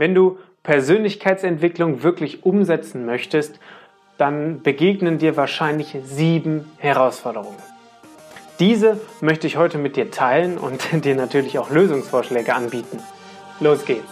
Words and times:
Wenn 0.00 0.14
du 0.14 0.38
Persönlichkeitsentwicklung 0.62 2.02
wirklich 2.02 2.42
umsetzen 2.42 3.04
möchtest, 3.04 3.60
dann 4.16 4.62
begegnen 4.62 5.18
dir 5.18 5.36
wahrscheinlich 5.36 5.94
sieben 6.04 6.64
Herausforderungen. 6.78 7.58
Diese 8.60 8.98
möchte 9.20 9.46
ich 9.46 9.58
heute 9.58 9.76
mit 9.76 9.96
dir 9.96 10.10
teilen 10.10 10.56
und 10.56 10.82
dir 11.04 11.14
natürlich 11.16 11.58
auch 11.58 11.68
Lösungsvorschläge 11.68 12.54
anbieten. 12.54 12.98
Los 13.60 13.84
geht's! 13.84 14.10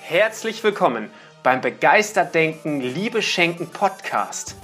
Herzlich 0.00 0.62
willkommen 0.62 1.08
beim 1.42 1.62
Begeistert 1.62 2.34
Denken, 2.34 2.82
Liebe 2.82 3.22
Schenken 3.22 3.68
Podcast. 3.68 4.56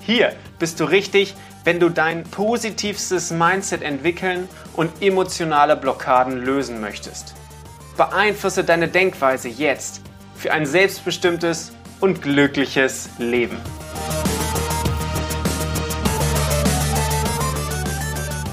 Hier 0.00 0.32
bist 0.58 0.80
du 0.80 0.84
richtig, 0.84 1.36
wenn 1.64 1.78
du 1.78 1.88
dein 1.88 2.24
positivstes 2.24 3.30
Mindset 3.30 3.82
entwickeln 3.82 4.48
und 4.74 4.90
emotionale 5.00 5.76
Blockaden 5.76 6.44
lösen 6.44 6.80
möchtest. 6.80 7.34
Beeinflusse 7.96 8.64
deine 8.64 8.88
Denkweise 8.88 9.48
jetzt 9.48 10.02
für 10.34 10.52
ein 10.52 10.66
selbstbestimmtes 10.66 11.72
und 12.00 12.22
glückliches 12.22 13.10
Leben. 13.18 13.58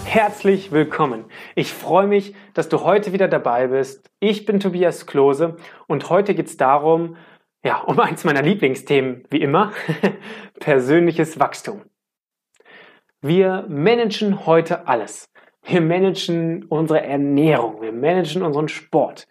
Herzlich 0.06 0.72
willkommen. 0.72 1.26
Ich 1.56 1.72
freue 1.72 2.08
mich, 2.08 2.36
dass 2.54 2.68
du 2.68 2.82
heute 2.84 3.14
wieder 3.14 3.28
dabei 3.28 3.68
bist. 3.68 4.10
Ich 4.20 4.46
bin 4.46 4.60
Tobias 4.60 5.06
Klose 5.06 5.58
und 5.88 6.10
heute 6.10 6.34
geht 6.34 6.48
es 6.48 6.58
darum, 6.58 7.16
ja, 7.64 7.78
um 7.82 8.00
eins 8.00 8.24
meiner 8.24 8.42
Lieblingsthemen, 8.42 9.26
wie 9.30 9.42
immer, 9.42 9.72
persönliches 10.60 11.40
Wachstum. 11.40 11.84
Wir 13.22 13.66
managen 13.68 14.46
heute 14.46 14.88
alles. 14.88 15.30
Wir 15.64 15.82
managen 15.82 16.66
unsere 16.66 17.02
Ernährung, 17.02 17.82
wir 17.82 17.92
managen 17.92 18.44
unseren 18.44 18.70
Sport, 18.70 19.28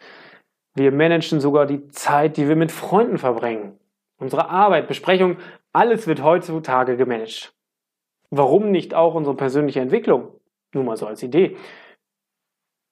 wir 0.75 0.93
managen 0.93 1.41
sogar 1.41 1.67
die 1.67 1.89
Zeit, 1.89 2.37
die 2.37 2.49
wir 2.49 2.55
mit 2.55 2.71
Freunden 2.71 3.19
verbringen. 3.19 3.79
Unsere 4.19 4.51
Arbeit, 4.51 4.89
Besprechung, 4.89 5.39
alles 5.73 6.07
wird 6.07 6.23
heutzutage 6.23 6.97
gemanagt. 6.97 7.55
Warum 8.31 8.71
nicht 8.71 8.95
auch 8.95 9.15
unsere 9.15 9.37
persönliche 9.37 9.81
Entwicklung? 9.81 10.33
Nur 10.75 10.85
mal 10.85 10.97
so 10.97 11.07
als 11.07 11.23
Idee. 11.23 11.57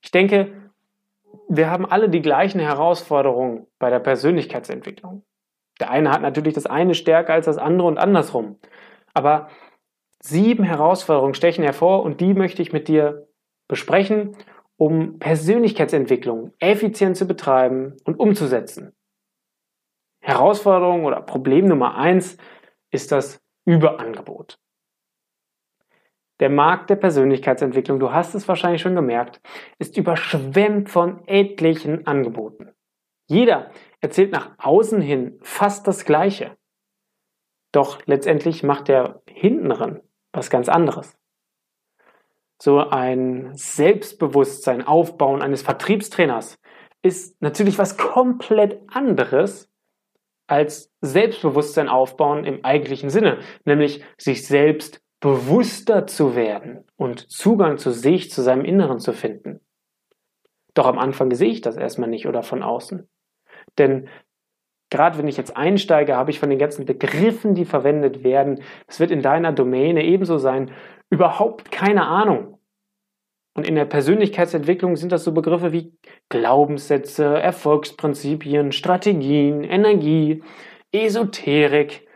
Ich 0.02 0.10
denke, 0.10 0.52
wir 1.48 1.70
haben 1.70 1.84
alle 1.84 2.08
die 2.08 2.22
gleichen 2.22 2.60
Herausforderungen 2.60 3.66
bei 3.78 3.90
der 3.90 4.00
Persönlichkeitsentwicklung. 4.00 5.24
Der 5.78 5.90
eine 5.90 6.10
hat 6.10 6.22
natürlich 6.22 6.54
das 6.54 6.66
eine 6.66 6.94
stärker 6.94 7.34
als 7.34 7.46
das 7.46 7.58
andere 7.58 7.86
und 7.86 7.98
andersrum. 7.98 8.58
Aber 9.12 9.48
Sieben 10.26 10.64
Herausforderungen 10.64 11.34
stechen 11.34 11.62
hervor 11.62 12.02
und 12.02 12.20
die 12.20 12.34
möchte 12.34 12.60
ich 12.60 12.72
mit 12.72 12.88
dir 12.88 13.28
besprechen, 13.68 14.36
um 14.76 15.20
Persönlichkeitsentwicklung 15.20 16.52
effizient 16.58 17.16
zu 17.16 17.28
betreiben 17.28 17.96
und 18.02 18.18
umzusetzen. 18.18 18.92
Herausforderung 20.20 21.04
oder 21.04 21.20
Problem 21.20 21.68
Nummer 21.68 21.94
eins 21.94 22.38
ist 22.90 23.12
das 23.12 23.40
Überangebot. 23.66 24.58
Der 26.40 26.50
Markt 26.50 26.90
der 26.90 26.96
Persönlichkeitsentwicklung, 26.96 28.00
du 28.00 28.10
hast 28.10 28.34
es 28.34 28.48
wahrscheinlich 28.48 28.82
schon 28.82 28.96
gemerkt, 28.96 29.40
ist 29.78 29.96
überschwemmt 29.96 30.90
von 30.90 31.22
etlichen 31.28 32.04
Angeboten. 32.08 32.72
Jeder 33.28 33.70
erzählt 34.00 34.32
nach 34.32 34.58
außen 34.58 35.00
hin 35.00 35.38
fast 35.42 35.86
das 35.86 36.04
Gleiche. 36.04 36.56
Doch 37.70 38.04
letztendlich 38.06 38.64
macht 38.64 38.88
er 38.88 39.22
hintenran 39.28 40.00
was 40.36 40.50
ganz 40.50 40.68
anderes. 40.68 41.16
So 42.60 42.78
ein 42.78 43.50
Selbstbewusstsein 43.54 44.86
aufbauen 44.86 45.42
eines 45.42 45.62
Vertriebstrainers 45.62 46.58
ist 47.02 47.40
natürlich 47.42 47.78
was 47.78 47.96
komplett 47.96 48.80
anderes 48.88 49.70
als 50.46 50.92
Selbstbewusstsein 51.00 51.88
aufbauen 51.88 52.44
im 52.44 52.64
eigentlichen 52.64 53.10
Sinne, 53.10 53.40
nämlich 53.64 54.04
sich 54.16 54.46
selbst 54.46 55.02
bewusster 55.20 56.06
zu 56.06 56.36
werden 56.36 56.84
und 56.96 57.30
Zugang 57.30 57.78
zu 57.78 57.90
sich, 57.90 58.30
zu 58.30 58.42
seinem 58.42 58.64
Inneren 58.64 59.00
zu 59.00 59.12
finden. 59.12 59.60
Doch 60.74 60.86
am 60.86 60.98
Anfang 60.98 61.34
sehe 61.34 61.50
ich 61.50 61.62
das 61.62 61.76
erstmal 61.76 62.08
nicht 62.08 62.26
oder 62.26 62.42
von 62.42 62.62
außen. 62.62 63.08
Denn 63.78 64.08
gerade 64.90 65.18
wenn 65.18 65.28
ich 65.28 65.36
jetzt 65.36 65.56
einsteige, 65.56 66.16
habe 66.16 66.30
ich 66.30 66.40
von 66.40 66.50
den 66.50 66.58
ganzen 66.58 66.84
Begriffen, 66.84 67.54
die 67.54 67.64
verwendet 67.64 68.22
werden, 68.24 68.62
das 68.86 69.00
wird 69.00 69.10
in 69.10 69.22
deiner 69.22 69.52
Domäne 69.52 70.04
ebenso 70.04 70.38
sein, 70.38 70.70
überhaupt 71.10 71.70
keine 71.70 72.06
Ahnung. 72.06 72.58
Und 73.56 73.66
in 73.66 73.74
der 73.74 73.86
Persönlichkeitsentwicklung 73.86 74.96
sind 74.96 75.12
das 75.12 75.24
so 75.24 75.32
Begriffe 75.32 75.72
wie 75.72 75.96
Glaubenssätze, 76.28 77.24
Erfolgsprinzipien, 77.24 78.70
Strategien, 78.70 79.64
Energie, 79.64 80.42
Esoterik. 80.92 82.06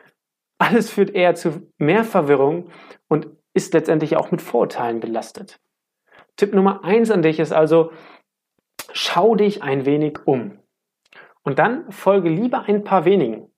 Alles 0.59 0.91
führt 0.91 1.11
eher 1.11 1.35
zu 1.35 1.73
mehr 1.79 2.05
Verwirrung 2.05 2.69
und 3.09 3.29
ist 3.55 3.73
letztendlich 3.73 4.17
auch 4.17 4.31
mit 4.31 4.43
Vorurteilen 4.43 5.01
belastet. 5.01 5.59
Tipp 6.37 6.55
Nummer 6.55 6.85
eins 6.85 7.11
an 7.11 7.23
dich 7.23 7.41
ist 7.41 7.53
also, 7.53 7.91
schau 8.93 9.35
dich 9.35 9.63
ein 9.63 9.87
wenig 9.87 10.19
um. 10.27 10.60
Und 11.43 11.59
dann 11.59 11.91
folge 11.91 12.29
lieber 12.29 12.63
ein 12.63 12.85
paar 12.85 13.05
wenigen. 13.05 13.51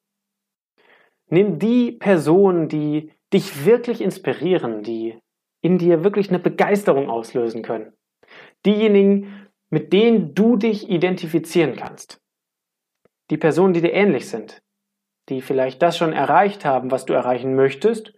Nimm 1.28 1.58
die 1.58 1.92
Personen, 1.92 2.68
die 2.68 3.12
dich 3.32 3.64
wirklich 3.64 4.00
inspirieren, 4.00 4.82
die 4.82 5.18
in 5.62 5.78
dir 5.78 6.04
wirklich 6.04 6.28
eine 6.28 6.38
Begeisterung 6.38 7.08
auslösen 7.08 7.62
können. 7.62 7.92
Diejenigen, 8.66 9.48
mit 9.70 9.92
denen 9.92 10.34
du 10.34 10.56
dich 10.56 10.90
identifizieren 10.90 11.76
kannst. 11.76 12.20
Die 13.30 13.38
Personen, 13.38 13.72
die 13.72 13.80
dir 13.80 13.92
ähnlich 13.92 14.28
sind, 14.28 14.62
die 15.28 15.40
vielleicht 15.40 15.80
das 15.80 15.96
schon 15.96 16.12
erreicht 16.12 16.64
haben, 16.64 16.90
was 16.90 17.06
du 17.06 17.14
erreichen 17.14 17.54
möchtest, 17.54 18.12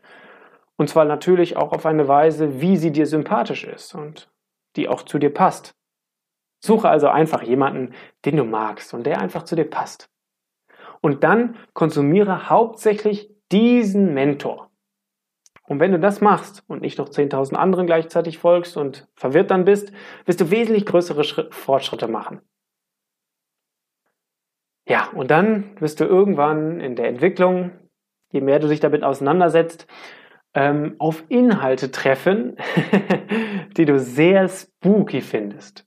und 0.76 0.88
zwar 0.88 1.04
natürlich 1.04 1.56
auch 1.56 1.72
auf 1.72 1.86
eine 1.86 2.08
Weise, 2.08 2.60
wie 2.60 2.76
sie 2.76 2.90
dir 2.90 3.06
sympathisch 3.06 3.64
ist 3.64 3.94
und 3.94 4.30
die 4.76 4.88
auch 4.88 5.02
zu 5.02 5.18
dir 5.18 5.32
passt. 5.32 5.76
Suche 6.64 6.88
also 6.88 7.08
einfach 7.08 7.42
jemanden, 7.42 7.92
den 8.24 8.36
du 8.36 8.44
magst 8.44 8.94
und 8.94 9.04
der 9.04 9.20
einfach 9.20 9.42
zu 9.42 9.54
dir 9.54 9.68
passt. 9.68 10.08
Und 11.02 11.22
dann 11.22 11.56
konsumiere 11.74 12.48
hauptsächlich 12.48 13.30
diesen 13.52 14.14
Mentor. 14.14 14.70
Und 15.66 15.78
wenn 15.78 15.92
du 15.92 16.00
das 16.00 16.22
machst 16.22 16.64
und 16.66 16.80
nicht 16.80 16.96
noch 16.96 17.10
10.000 17.10 17.54
anderen 17.56 17.84
gleichzeitig 17.84 18.38
folgst 18.38 18.78
und 18.78 19.06
verwirrt 19.14 19.50
dann 19.50 19.66
bist, 19.66 19.92
wirst 20.24 20.40
du 20.40 20.50
wesentlich 20.50 20.86
größere 20.86 21.24
Schritt, 21.24 21.54
Fortschritte 21.54 22.08
machen. 22.08 22.40
Ja, 24.88 25.10
und 25.14 25.30
dann 25.30 25.78
wirst 25.80 26.00
du 26.00 26.04
irgendwann 26.04 26.80
in 26.80 26.96
der 26.96 27.08
Entwicklung, 27.08 27.72
je 28.32 28.40
mehr 28.40 28.58
du 28.58 28.68
dich 28.68 28.80
damit 28.80 29.04
auseinandersetzt, 29.04 29.86
ähm, 30.54 30.96
auf 30.98 31.24
Inhalte 31.28 31.90
treffen, 31.90 32.56
die 33.76 33.84
du 33.84 33.98
sehr 33.98 34.48
spooky 34.48 35.20
findest 35.20 35.86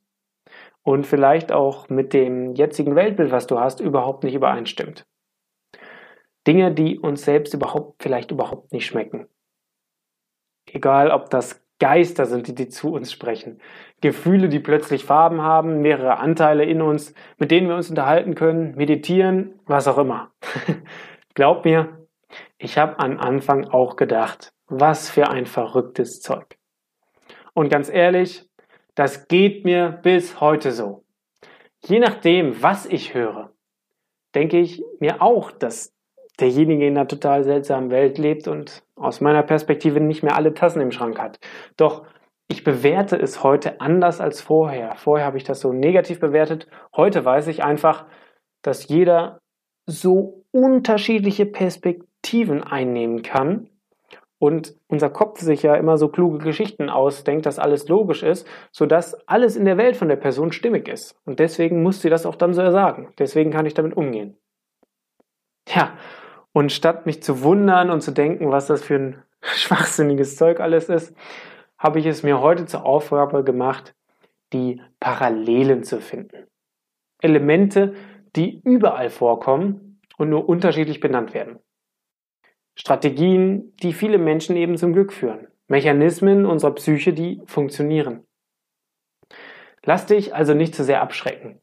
und 0.88 1.06
vielleicht 1.06 1.52
auch 1.52 1.90
mit 1.90 2.14
dem 2.14 2.54
jetzigen 2.54 2.96
Weltbild, 2.96 3.30
was 3.30 3.46
du 3.46 3.60
hast, 3.60 3.82
überhaupt 3.82 4.24
nicht 4.24 4.36
übereinstimmt. 4.36 5.06
Dinge, 6.48 6.74
die 6.74 6.98
uns 6.98 7.26
selbst 7.26 7.54
überhaupt 7.54 8.02
vielleicht 8.02 8.32
überhaupt 8.32 8.72
nicht 8.72 8.86
schmecken. 8.86 9.28
Egal, 10.72 11.12
ob 11.12 11.30
das 11.30 11.62
Geister 11.80 12.26
sind, 12.26 12.48
die, 12.48 12.56
die 12.56 12.70
zu 12.70 12.94
uns 12.94 13.12
sprechen. 13.12 13.60
Gefühle, 14.00 14.48
die 14.48 14.62
plötzlich 14.62 15.04
Farben 15.04 15.42
haben, 15.42 15.82
mehrere 15.82 16.20
Anteile 16.20 16.64
in 16.64 16.82
uns, 16.82 17.14
mit 17.38 17.52
denen 17.52 17.68
wir 17.68 17.76
uns 17.76 17.90
unterhalten 17.90 18.34
können, 18.34 18.74
meditieren, 18.76 19.60
was 19.66 19.90
auch 19.90 19.98
immer. 19.98 20.32
Glaub 21.34 21.66
mir, 21.66 22.08
ich 22.58 22.78
habe 22.78 22.98
am 23.00 23.20
Anfang 23.20 23.66
auch 23.66 23.98
gedacht, 23.98 24.54
was 24.68 25.10
für 25.10 25.28
ein 25.28 25.48
verrücktes 25.48 26.22
Zeug. 26.22 26.58
Und 27.54 27.68
ganz 27.68 27.90
ehrlich, 27.90 28.47
das 28.98 29.28
geht 29.28 29.64
mir 29.64 30.00
bis 30.02 30.42
heute 30.42 30.72
so. 30.72 31.04
Je 31.86 32.00
nachdem, 32.00 32.64
was 32.64 32.88
ich 32.88 33.14
höre, 33.14 33.54
denke 34.34 34.60
ich 34.60 34.84
mir 35.00 35.22
auch, 35.22 35.52
dass 35.52 35.94
derjenige 36.40 36.88
in 36.88 36.98
einer 36.98 37.08
total 37.08 37.44
seltsamen 37.44 37.92
Welt 37.92 38.18
lebt 38.18 38.48
und 38.48 38.84
aus 38.96 39.22
meiner 39.22 39.44
Perspektive 39.44 40.02
nicht 40.02 40.24
mehr 40.24 40.36
alle 40.36 40.56
Tassen 40.56 40.82
im 40.82 40.92
Schrank 40.92 41.20
hat. 41.20 41.40
Doch 41.78 42.08
ich 42.48 42.64
bewerte 42.64 43.18
es 43.18 43.44
heute 43.44 43.82
anders 43.82 44.20
als 44.20 44.42
vorher. 44.42 44.96
Vorher 44.96 45.28
habe 45.28 45.38
ich 45.38 45.44
das 45.44 45.60
so 45.60 45.74
negativ 45.74 46.20
bewertet. 46.20 46.68
Heute 46.96 47.24
weiß 47.24 47.48
ich 47.48 47.64
einfach, 47.64 48.08
dass 48.64 48.88
jeder 48.88 49.42
so 49.86 50.44
unterschiedliche 50.52 51.46
Perspektiven 51.46 52.64
einnehmen 52.64 53.22
kann 53.22 53.70
und 54.40 54.76
unser 54.88 55.10
Kopf 55.10 55.40
sich 55.40 55.64
ja 55.64 55.76
immer 55.76 55.98
so 55.98 56.10
kluge 56.10 56.38
Geschichten 56.38 56.90
ausdenkt, 56.90 57.46
dass 57.46 57.60
alles 57.60 57.88
logisch 57.88 58.24
ist, 58.24 58.48
sodass 58.72 59.28
alles 59.28 59.56
in 59.56 59.66
der 59.66 59.78
Welt 59.78 59.98
von 59.98 60.10
der 60.10 60.16
Person 60.16 60.52
stimmig 60.52 60.88
ist. 60.88 61.20
Und 61.26 61.40
deswegen 61.40 61.82
muss 61.82 62.02
sie 62.02 62.10
das 62.10 62.26
auch 62.26 62.36
dann 62.36 62.54
so 62.54 62.70
sagen. 62.72 63.14
Deswegen 63.18 63.52
kann 63.52 63.66
ich 63.66 63.74
damit 63.74 63.98
umgehen. 63.98 64.38
Ja, 65.68 65.98
und 66.54 66.72
statt 66.72 67.06
mich 67.06 67.22
zu 67.24 67.42
wundern 67.42 67.90
und 67.90 68.02
zu 68.02 68.12
denken, 68.12 68.52
was 68.52 68.68
das 68.68 68.84
für 68.84 68.96
ein 68.96 69.24
schwachsinniges 69.42 70.36
Zeug 70.36 70.60
alles 70.60 70.90
ist, 70.90 71.16
habe 71.78 72.00
ich 72.00 72.06
es 72.06 72.24
mir 72.24 72.42
heute 72.42 72.66
zur 72.66 72.86
Aufgabe 72.86 73.44
gemacht, 73.44 73.96
die 74.54 74.82
Parallelen 75.00 75.84
zu 75.84 76.00
finden. 76.00 76.48
Elemente, 77.22 77.94
die 78.36 78.62
überall 78.64 79.10
vorkommen 79.10 80.00
und 80.18 80.30
nur 80.30 80.48
unterschiedlich 80.48 81.00
benannt 81.00 81.34
werden. 81.34 81.60
Strategien, 82.78 83.76
die 83.78 83.92
viele 83.92 84.20
Menschen 84.20 84.56
eben 84.56 84.78
zum 84.78 84.94
Glück 84.94 85.12
führen. 85.12 85.48
Mechanismen 85.68 86.46
unserer 86.46 86.76
Psyche, 86.76 87.12
die 87.12 87.42
funktionieren. 87.46 88.26
Lass 89.84 90.06
dich 90.06 90.36
also 90.36 90.54
nicht 90.54 90.76
zu 90.76 90.84
sehr 90.84 91.02
abschrecken. 91.02 91.60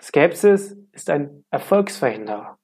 Skepsis 0.00 0.76
ist 0.92 1.10
ein 1.10 1.44
Erfolgsverhinderer. 1.50 2.58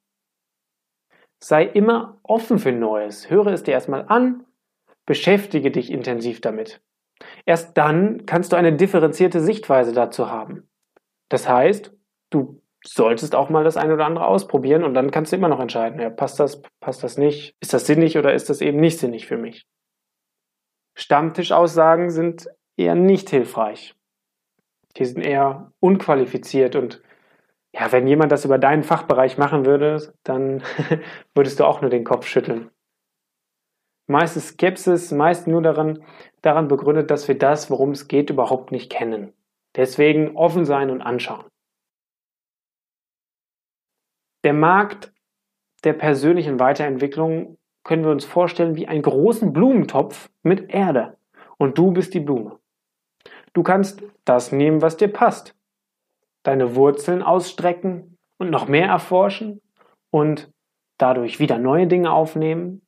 Sei 1.40 1.64
immer 1.64 2.18
offen 2.22 2.58
für 2.58 2.72
Neues. 2.72 3.30
Höre 3.30 3.48
es 3.48 3.62
dir 3.62 3.72
erstmal 3.72 4.06
an, 4.08 4.44
beschäftige 5.06 5.70
dich 5.70 5.92
intensiv 5.92 6.40
damit. 6.40 6.80
Erst 7.44 7.76
dann 7.76 8.24
kannst 8.26 8.52
du 8.52 8.56
eine 8.56 8.72
differenzierte 8.72 9.40
Sichtweise 9.40 9.92
dazu 9.92 10.30
haben. 10.30 10.68
Das 11.28 11.48
heißt, 11.48 11.92
du 12.30 12.57
solltest 12.84 13.34
auch 13.34 13.50
mal 13.50 13.64
das 13.64 13.76
eine 13.76 13.94
oder 13.94 14.06
andere 14.06 14.26
ausprobieren 14.26 14.84
und 14.84 14.94
dann 14.94 15.10
kannst 15.10 15.32
du 15.32 15.36
immer 15.36 15.48
noch 15.48 15.60
entscheiden, 15.60 16.00
ja, 16.00 16.10
passt 16.10 16.38
das, 16.38 16.62
passt 16.80 17.02
das 17.02 17.18
nicht, 17.18 17.54
ist 17.60 17.72
das 17.72 17.86
sinnig 17.86 18.16
oder 18.16 18.32
ist 18.32 18.50
das 18.50 18.60
eben 18.60 18.78
nicht 18.78 18.98
sinnig 18.98 19.26
für 19.26 19.36
mich. 19.36 19.66
Stammtischaussagen 20.96 22.10
sind 22.10 22.48
eher 22.76 22.94
nicht 22.94 23.30
hilfreich. 23.30 23.94
Die 24.96 25.04
sind 25.04 25.22
eher 25.22 25.72
unqualifiziert 25.80 26.76
und 26.76 27.02
ja, 27.72 27.92
wenn 27.92 28.06
jemand 28.06 28.32
das 28.32 28.44
über 28.44 28.58
deinen 28.58 28.82
Fachbereich 28.82 29.38
machen 29.38 29.66
würde, 29.66 30.12
dann 30.24 30.62
würdest 31.34 31.60
du 31.60 31.64
auch 31.64 31.80
nur 31.80 31.90
den 31.90 32.04
Kopf 32.04 32.26
schütteln. 32.26 32.70
Meist 34.06 34.36
ist 34.38 34.48
Skepsis 34.48 35.12
meist 35.12 35.46
nur 35.46 35.60
daran, 35.60 36.02
daran 36.40 36.66
begründet, 36.66 37.10
dass 37.10 37.28
wir 37.28 37.36
das, 37.36 37.70
worum 37.70 37.90
es 37.90 38.08
geht, 38.08 38.30
überhaupt 38.30 38.72
nicht 38.72 38.90
kennen. 38.90 39.34
Deswegen 39.76 40.34
offen 40.34 40.64
sein 40.64 40.90
und 40.90 41.02
anschauen. 41.02 41.44
Der 44.44 44.52
Markt 44.52 45.12
der 45.84 45.92
persönlichen 45.92 46.58
Weiterentwicklung 46.58 47.58
können 47.84 48.04
wir 48.04 48.10
uns 48.10 48.24
vorstellen 48.24 48.76
wie 48.76 48.88
einen 48.88 49.02
großen 49.02 49.52
Blumentopf 49.52 50.30
mit 50.42 50.70
Erde. 50.70 51.16
Und 51.56 51.78
du 51.78 51.92
bist 51.92 52.14
die 52.14 52.20
Blume. 52.20 52.58
Du 53.52 53.62
kannst 53.62 54.02
das 54.24 54.52
nehmen, 54.52 54.82
was 54.82 54.96
dir 54.96 55.08
passt. 55.08 55.56
Deine 56.44 56.76
Wurzeln 56.76 57.22
ausstrecken 57.22 58.16
und 58.38 58.50
noch 58.50 58.68
mehr 58.68 58.86
erforschen 58.86 59.60
und 60.10 60.52
dadurch 60.98 61.40
wieder 61.40 61.58
neue 61.58 61.86
Dinge 61.86 62.12
aufnehmen. 62.12 62.82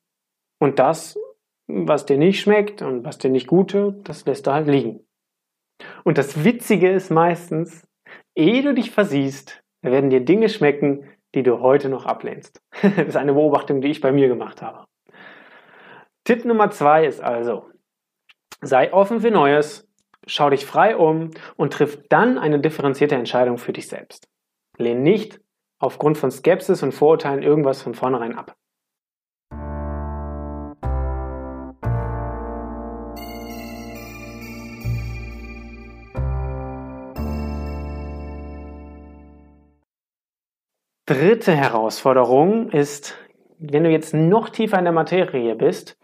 Und 0.59 0.79
das, 0.79 1.19
was 1.67 2.07
dir 2.07 2.19
nicht 2.19 2.41
schmeckt 2.41 2.83
und 2.83 3.05
was 3.05 3.19
dir 3.19 3.31
nicht 3.31 3.47
gut 3.47 3.73
tut, 3.73 4.09
das 4.09 4.27
lässt 4.27 4.47
du 4.47 4.53
halt 4.53 4.69
liegen. 4.69 5.07
Und 6.05 6.19
das 6.19 6.45
Witzige 6.45 6.91
ist 6.91 7.11
meistens, 7.11 7.87
ehe 8.35 8.63
du 8.63 8.75
dich 8.75 8.91
versiehst, 8.91 9.63
werden 9.83 10.11
dir 10.11 10.21
Dinge 10.21 10.49
schmecken, 10.49 11.09
die 11.35 11.43
du 11.43 11.61
heute 11.61 11.89
noch 11.89 12.07
ablehnst. 12.07 12.63
das 12.83 13.09
ist 13.09 13.17
eine 13.17 13.35
Beobachtung, 13.35 13.81
die 13.81 13.89
ich 13.89 14.01
bei 14.01 14.13
mir 14.13 14.29
gemacht 14.29 14.63
habe. 14.63 14.85
Tipp 16.25 16.45
Nummer 16.45 16.71
zwei 16.71 17.07
ist 17.07 17.21
also, 17.21 17.71
sei 18.61 18.93
offen 18.93 19.21
für 19.21 19.31
Neues, 19.31 19.89
schau 20.27 20.51
dich 20.51 20.67
frei 20.67 20.97
um 20.97 21.31
und 21.57 21.73
triff 21.73 21.99
dann 22.09 22.39
eine 22.39 22.61
differenzierte 22.61 23.15
Entscheidung 23.15 23.59
für 23.59 23.73
dich 23.73 23.89
selbst. 23.89 24.29
Lehn 24.77 25.03
nicht 25.03 25.41
aufgrund 25.79 26.19
von 26.19 26.31
Skepsis 26.31 26.83
und 26.83 26.93
Vorurteilen 26.93 27.43
irgendwas 27.43 27.83
von 27.83 27.95
vornherein 27.95 28.37
ab. 28.37 28.55
Dritte 41.11 41.53
Herausforderung 41.57 42.71
ist, 42.71 43.19
wenn 43.59 43.83
du 43.83 43.91
jetzt 43.91 44.15
noch 44.15 44.49
tiefer 44.49 44.79
in 44.79 44.85
der 44.85 44.93
Materie 44.93 45.57
bist, 45.57 45.99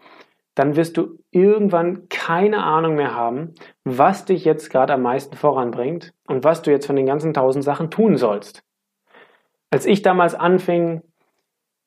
dann 0.53 0.75
wirst 0.75 0.97
du 0.97 1.19
irgendwann 1.31 2.09
keine 2.09 2.61
Ahnung 2.61 2.95
mehr 2.95 3.15
haben, 3.15 3.53
was 3.85 4.25
dich 4.25 4.43
jetzt 4.43 4.69
gerade 4.69 4.91
am 4.91 5.03
meisten 5.03 5.37
voranbringt 5.37 6.13
und 6.27 6.43
was 6.43 6.61
du 6.61 6.71
jetzt 6.71 6.87
von 6.87 6.97
den 6.97 7.05
ganzen 7.05 7.33
tausend 7.33 7.63
Sachen 7.63 7.89
tun 7.89 8.17
sollst. 8.17 8.65
Als 9.69 9.85
ich 9.85 10.01
damals 10.01 10.35
anfing, 10.35 11.03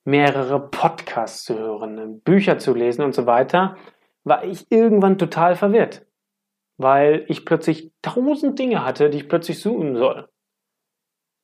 mehrere 0.06 0.58
Podcasts 0.58 1.44
zu 1.44 1.58
hören, 1.58 2.22
Bücher 2.22 2.56
zu 2.58 2.72
lesen 2.72 3.02
und 3.02 3.14
so 3.14 3.26
weiter, 3.26 3.76
war 4.25 4.44
ich 4.44 4.72
irgendwann 4.72 5.19
total 5.19 5.56
verwirrt, 5.56 6.06
weil 6.78 7.26
ich 7.28 7.44
plötzlich 7.44 7.93
tausend 8.00 8.58
Dinge 8.58 8.82
hatte, 8.82 9.11
die 9.11 9.19
ich 9.19 9.28
plötzlich 9.28 9.61
suchen 9.61 9.94
soll 9.94 10.26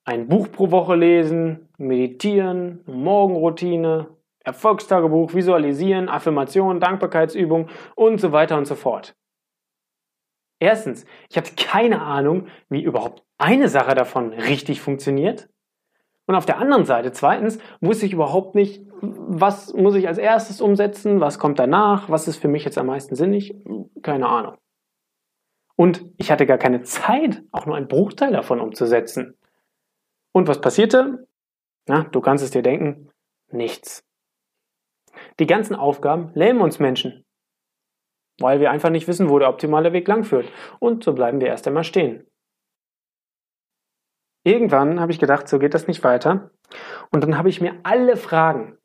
ein 0.07 0.29
Buch 0.29 0.51
pro 0.51 0.71
Woche 0.71 0.95
lesen, 0.95 1.66
meditieren, 1.79 2.81
Morgenroutine, 2.87 4.09
Erfolgstagebuch, 4.41 5.35
Visualisieren, 5.35 6.09
Affirmation, 6.09 6.81
Dankbarkeitsübung 6.81 7.69
und 7.95 8.21
so 8.21 8.33
weiter 8.33 8.57
und 8.57 8.67
so 8.67 8.75
fort. 8.75 9.17
Erstens, 10.59 11.05
ich 11.29 11.37
hatte 11.37 11.53
keine 11.57 12.01
Ahnung, 12.01 12.47
wie 12.69 12.83
überhaupt 12.83 13.25
eine 13.39 13.69
Sache 13.69 13.95
davon 13.95 14.33
richtig 14.33 14.81
funktioniert. 14.81 15.49
Und 16.27 16.35
auf 16.35 16.47
der 16.47 16.59
anderen 16.59 16.85
Seite, 16.85 17.13
zweitens, 17.13 17.59
wusste 17.81 18.07
ich 18.07 18.13
überhaupt 18.13 18.55
nicht, 18.55 18.85
was 19.01 19.73
muss 19.75 19.95
ich 19.95 20.09
als 20.09 20.19
erstes 20.19 20.61
umsetzen, 20.61 21.21
was 21.21 21.39
kommt 21.39 21.59
danach, 21.59 22.09
was 22.09 22.27
ist 22.27 22.39
für 22.39 22.49
mich 22.49 22.65
jetzt 22.65 22.79
am 22.79 22.87
meisten 22.87 23.15
sinnig, 23.15 23.55
keine 24.03 24.29
Ahnung. 24.29 24.57
Und 25.77 26.07
ich 26.17 26.31
hatte 26.31 26.47
gar 26.47 26.59
keine 26.59 26.83
Zeit, 26.83 27.43
auch 27.53 27.67
nur 27.67 27.77
einen 27.77 27.89
Bruchteil 27.89 28.33
davon 28.33 28.61
umzusetzen. 28.61 29.37
Und 30.33 30.49
was 30.49 30.61
passierte? 30.61 31.27
Na, 31.87 32.05
du 32.05 32.21
kannst 32.21 32.45
es 32.45 32.51
dir 32.51 32.63
denken, 32.63 33.11
nichts. 33.51 34.05
Die 35.39 35.47
ganzen 35.47 35.75
Aufgaben 35.75 36.31
lähmen 36.35 36.61
uns 36.61 36.79
Menschen, 36.79 37.25
weil 38.41 38.61
wir 38.61 38.71
einfach 38.71 38.91
nicht 38.91 39.09
wissen, 39.09 39.29
wo 39.29 39.39
der 39.39 39.49
optimale 39.49 39.93
Weg 39.93 40.09
langführt. 40.09 40.51
Und 40.79 41.05
so 41.05 41.15
bleiben 41.15 41.41
wir 41.41 41.49
erst 41.49 41.67
einmal 41.67 41.85
stehen. 41.85 42.27
Irgendwann 44.45 45.01
habe 45.01 45.13
ich 45.13 45.19
gedacht, 45.19 45.49
so 45.49 45.59
geht 45.59 45.75
das 45.75 45.87
nicht 45.87 46.05
weiter. 46.05 46.51
Und 47.11 47.23
dann 47.23 47.37
habe 47.37 47.49
ich 47.49 47.61
mir 47.61 47.81
alle 47.83 48.17
Fragen, 48.17 48.79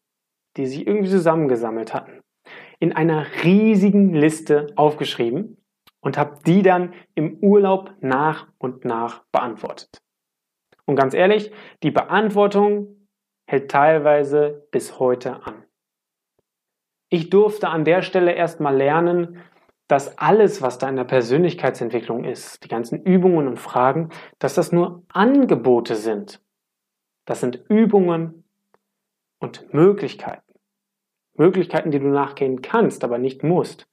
die 0.57 0.65
sich 0.65 0.87
irgendwie 0.87 1.09
zusammengesammelt 1.09 1.93
hatten, 1.93 2.21
in 2.79 2.93
einer 2.93 3.25
riesigen 3.43 4.13
Liste 4.13 4.67
aufgeschrieben 4.75 5.63
und 6.01 6.17
habe 6.17 6.39
die 6.45 6.61
dann 6.61 6.93
im 7.15 7.37
Urlaub 7.41 7.93
nach 8.01 8.47
und 8.57 8.85
nach 8.85 9.23
beantwortet. 9.31 10.01
Und 10.85 10.95
ganz 10.95 11.13
ehrlich, 11.13 11.51
die 11.83 11.91
Beantwortung 11.91 13.07
hält 13.45 13.69
teilweise 13.69 14.67
bis 14.71 14.99
heute 14.99 15.43
an. 15.43 15.63
Ich 17.09 17.29
durfte 17.29 17.67
an 17.67 17.83
der 17.83 18.01
Stelle 18.01 18.31
erstmal 18.31 18.75
lernen, 18.75 19.41
dass 19.87 20.17
alles, 20.17 20.61
was 20.61 20.77
da 20.77 20.87
in 20.87 20.95
der 20.95 21.03
Persönlichkeitsentwicklung 21.03 22.23
ist, 22.23 22.63
die 22.63 22.69
ganzen 22.69 23.03
Übungen 23.03 23.47
und 23.49 23.59
Fragen, 23.59 24.09
dass 24.39 24.53
das 24.53 24.71
nur 24.71 25.03
Angebote 25.09 25.95
sind. 25.95 26.41
Das 27.25 27.41
sind 27.41 27.65
Übungen 27.67 28.45
und 29.39 29.73
Möglichkeiten. 29.73 30.53
Möglichkeiten, 31.33 31.91
die 31.91 31.99
du 31.99 32.07
nachgehen 32.07 32.61
kannst, 32.61 33.03
aber 33.03 33.17
nicht 33.17 33.43
musst. 33.43 33.89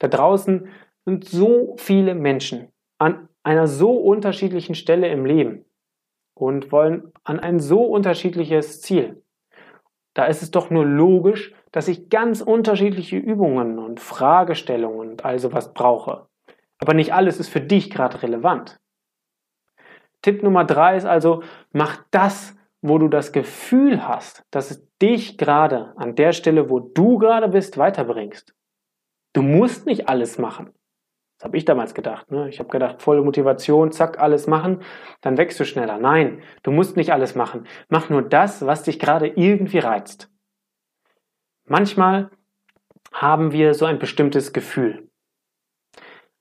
Da 0.00 0.08
draußen 0.08 0.68
sind 1.04 1.24
so 1.24 1.76
viele 1.78 2.16
Menschen 2.16 2.72
an 2.98 3.28
einer 3.44 3.68
so 3.68 3.92
unterschiedlichen 3.96 4.74
Stelle 4.74 5.08
im 5.08 5.24
Leben 5.24 5.64
und 6.40 6.72
wollen 6.72 7.12
an 7.24 7.40
ein 7.40 7.60
so 7.60 7.82
unterschiedliches 7.82 8.80
Ziel. 8.80 9.22
Da 10.14 10.26
ist 10.26 10.42
es 10.42 10.50
doch 10.50 10.70
nur 10.70 10.84
logisch, 10.84 11.54
dass 11.72 11.88
ich 11.88 12.08
ganz 12.08 12.40
unterschiedliche 12.40 13.16
Übungen 13.16 13.78
und 13.78 14.00
Fragestellungen 14.00 15.10
und 15.10 15.24
all 15.24 15.38
sowas 15.38 15.74
brauche. 15.74 16.26
Aber 16.78 16.94
nicht 16.94 17.12
alles 17.12 17.38
ist 17.40 17.48
für 17.48 17.60
dich 17.60 17.90
gerade 17.90 18.22
relevant. 18.22 18.80
Tipp 20.22 20.42
Nummer 20.42 20.64
drei 20.64 20.96
ist 20.96 21.04
also, 21.04 21.42
mach 21.72 22.04
das, 22.10 22.56
wo 22.80 22.98
du 22.98 23.08
das 23.08 23.32
Gefühl 23.32 24.06
hast, 24.06 24.44
dass 24.50 24.70
es 24.70 24.88
dich 24.98 25.38
gerade 25.38 25.92
an 25.96 26.14
der 26.14 26.32
Stelle, 26.32 26.70
wo 26.70 26.80
du 26.80 27.18
gerade 27.18 27.48
bist, 27.48 27.78
weiterbringst. 27.78 28.54
Du 29.32 29.42
musst 29.42 29.86
nicht 29.86 30.08
alles 30.08 30.38
machen. 30.38 30.72
Das 31.38 31.44
habe 31.44 31.56
ich 31.56 31.64
damals 31.64 31.94
gedacht. 31.94 32.32
Ne? 32.32 32.48
Ich 32.48 32.58
habe 32.58 32.68
gedacht, 32.68 33.00
volle 33.00 33.22
Motivation, 33.22 33.92
zack, 33.92 34.18
alles 34.18 34.48
machen, 34.48 34.82
dann 35.20 35.38
wächst 35.38 35.60
du 35.60 35.64
schneller. 35.64 35.98
Nein, 35.98 36.42
du 36.64 36.72
musst 36.72 36.96
nicht 36.96 37.12
alles 37.12 37.36
machen. 37.36 37.66
Mach 37.88 38.10
nur 38.10 38.22
das, 38.22 38.66
was 38.66 38.82
dich 38.82 38.98
gerade 38.98 39.28
irgendwie 39.28 39.78
reizt. 39.78 40.30
Manchmal 41.64 42.30
haben 43.12 43.52
wir 43.52 43.74
so 43.74 43.86
ein 43.86 44.00
bestimmtes 44.00 44.52
Gefühl. 44.52 45.08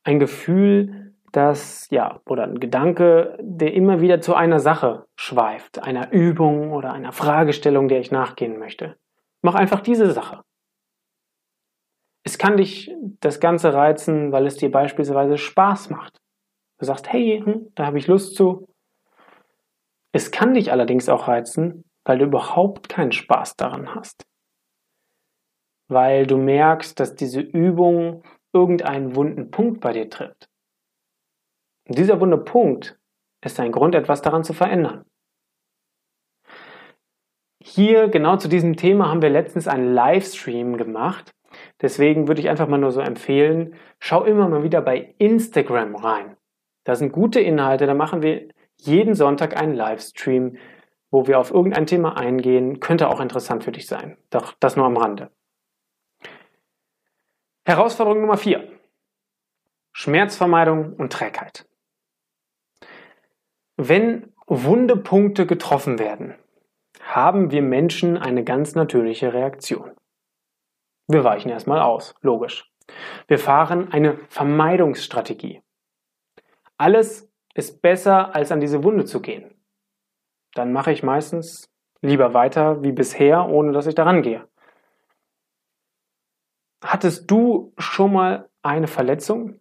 Ein 0.04 0.18
Gefühl, 0.18 1.14
das, 1.32 1.88
ja, 1.92 2.20
oder 2.26 2.46
ein 2.46 2.60
Gedanke, 2.60 3.38
der 3.40 3.74
immer 3.74 4.02
wieder 4.02 4.20
zu 4.20 4.34
einer 4.34 4.60
Sache 4.60 5.06
schweift, 5.16 5.84
einer 5.84 6.12
Übung 6.12 6.72
oder 6.72 6.94
einer 6.94 7.12
Fragestellung, 7.12 7.88
der 7.88 8.00
ich 8.00 8.10
nachgehen 8.10 8.58
möchte. 8.58 8.96
Mach 9.44 9.54
einfach 9.54 9.82
diese 9.82 10.12
Sache. 10.12 10.42
Es 12.28 12.38
kann 12.38 12.58
dich 12.58 12.94
das 13.22 13.40
Ganze 13.40 13.74
reizen, 13.74 14.34
weil 14.34 14.48
es 14.48 14.58
dir 14.58 14.70
beispielsweise 14.70 15.38
Spaß 15.38 15.92
macht. 15.92 16.18
Du 16.78 16.86
sagst, 16.86 17.10
hey, 17.14 17.42
hm, 17.42 17.72
da 17.74 17.86
habe 17.86 18.00
ich 18.00 18.08
Lust 18.08 18.36
zu. 18.36 18.68
Es 20.12 20.30
kann 20.30 20.54
dich 20.54 20.74
allerdings 20.74 21.08
auch 21.08 21.30
reizen, 21.30 21.86
weil 22.04 22.18
du 22.18 22.26
überhaupt 22.26 22.90
keinen 22.90 23.14
Spaß 23.14 23.56
daran 23.56 23.96
hast. 23.96 24.26
Weil 25.88 26.28
du 26.28 26.36
merkst, 26.36 27.00
dass 27.00 27.16
diese 27.16 27.40
Übung 27.40 28.24
irgendeinen 28.52 29.16
wunden 29.16 29.50
Punkt 29.50 29.80
bei 29.80 29.94
dir 29.94 30.10
trifft. 30.10 30.50
Und 31.88 31.98
dieser 31.98 32.20
wunde 32.20 32.40
Punkt 32.40 33.00
ist 33.42 33.58
ein 33.62 33.72
Grund, 33.72 33.96
etwas 33.96 34.22
daran 34.22 34.44
zu 34.44 34.52
verändern. 34.52 35.06
Hier 37.64 38.10
genau 38.10 38.36
zu 38.36 38.50
diesem 38.50 38.76
Thema 38.76 39.08
haben 39.08 39.22
wir 39.22 39.30
letztens 39.30 39.70
einen 39.70 39.94
Livestream 39.94 40.76
gemacht. 40.76 41.34
Deswegen 41.82 42.28
würde 42.28 42.42
ich 42.42 42.50
einfach 42.50 42.68
mal 42.68 42.78
nur 42.78 42.92
so 42.92 43.02
empfehlen, 43.02 43.76
schau 44.00 44.24
immer 44.24 44.48
mal 44.48 44.64
wieder 44.64 44.82
bei 44.82 45.14
Instagram 45.18 45.96
rein. 45.96 46.38
Da 46.84 46.96
sind 46.96 47.12
gute 47.12 47.40
Inhalte, 47.40 47.86
da 47.86 47.94
machen 47.94 48.22
wir 48.22 48.48
jeden 48.78 49.14
Sonntag 49.16 49.58
einen 49.60 49.76
Livestream, 49.76 50.58
wo 51.12 51.28
wir 51.28 51.40
auf 51.40 51.52
irgendein 51.52 51.86
Thema 51.86 52.18
eingehen. 52.18 52.80
Könnte 52.80 53.10
auch 53.10 53.20
interessant 53.20 53.64
für 53.64 53.72
dich 53.72 53.88
sein. 53.88 54.18
Doch 54.30 54.54
das 54.60 54.76
nur 54.76 54.86
am 54.86 54.98
Rande. 54.98 55.32
Herausforderung 57.66 58.22
Nummer 58.22 58.38
4. 58.38 58.66
Schmerzvermeidung 59.92 60.94
und 60.94 61.12
Trägheit. 61.12 61.68
Wenn 63.76 64.32
Wundepunkte 64.46 65.46
getroffen 65.46 66.00
werden, 66.00 66.36
haben 67.02 67.52
wir 67.52 67.62
Menschen 67.62 68.18
eine 68.18 68.44
ganz 68.44 68.76
natürliche 68.76 69.34
Reaktion. 69.34 69.97
Wir 71.08 71.24
weichen 71.24 71.50
erstmal 71.50 71.82
aus, 71.82 72.16
logisch. 72.22 72.70
Wir 73.28 73.40
fahren 73.40 73.92
eine 73.92 74.18
Vermeidungsstrategie. 74.30 75.62
Alles 76.78 77.32
ist 77.54 77.82
besser, 77.82 78.36
als 78.36 78.52
an 78.52 78.60
diese 78.60 78.84
Wunde 78.84 79.06
zu 79.06 79.22
gehen. 79.22 79.54
Dann 80.54 80.74
mache 80.74 80.92
ich 80.92 81.04
meistens 81.04 81.70
lieber 82.02 82.34
weiter 82.34 82.84
wie 82.84 82.92
bisher, 82.92 83.48
ohne 83.48 83.72
dass 83.72 83.88
ich 83.88 83.96
daran 83.96 84.22
gehe. 84.22 84.48
Hattest 86.84 87.30
du 87.32 87.74
schon 87.78 88.14
mal 88.14 88.50
eine 88.62 88.88
Verletzung? 88.88 89.60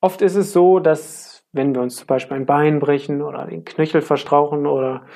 Oft 0.00 0.22
ist 0.22 0.34
es 0.34 0.52
so, 0.52 0.78
dass 0.80 1.44
wenn 1.52 1.74
wir 1.74 1.82
uns 1.82 1.96
zum 1.96 2.06
Beispiel 2.06 2.36
ein 2.36 2.46
Bein 2.46 2.78
brechen 2.78 3.22
oder 3.22 3.46
den 3.46 3.64
Knöchel 3.64 4.00
verstrauchen 4.02 4.66
oder 4.66 5.06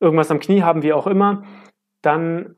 irgendwas 0.00 0.30
am 0.30 0.40
Knie 0.40 0.62
haben, 0.62 0.82
wie 0.82 0.92
auch 0.92 1.06
immer, 1.06 1.44
dann 2.02 2.56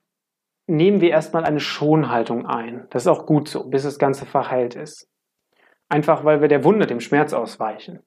nehmen 0.67 1.01
wir 1.01 1.11
erstmal 1.11 1.45
eine 1.45 1.61
Schonhaltung 1.61 2.47
ein. 2.47 2.87
Das 2.91 3.05
ist 3.05 3.09
auch 3.09 3.27
gut 3.27 3.49
so, 3.49 3.65
bis 3.69 3.85
das 3.85 3.99
Ganze 3.99 4.27
verheilt 4.27 4.75
ist. 4.75 5.09
Einfach 5.89 6.25
weil 6.25 6.41
wir 6.41 6.49
der 6.49 6.65
Wunde, 6.65 6.87
dem 6.87 7.01
Schmerz 7.01 7.33
ausweichen. 7.33 8.01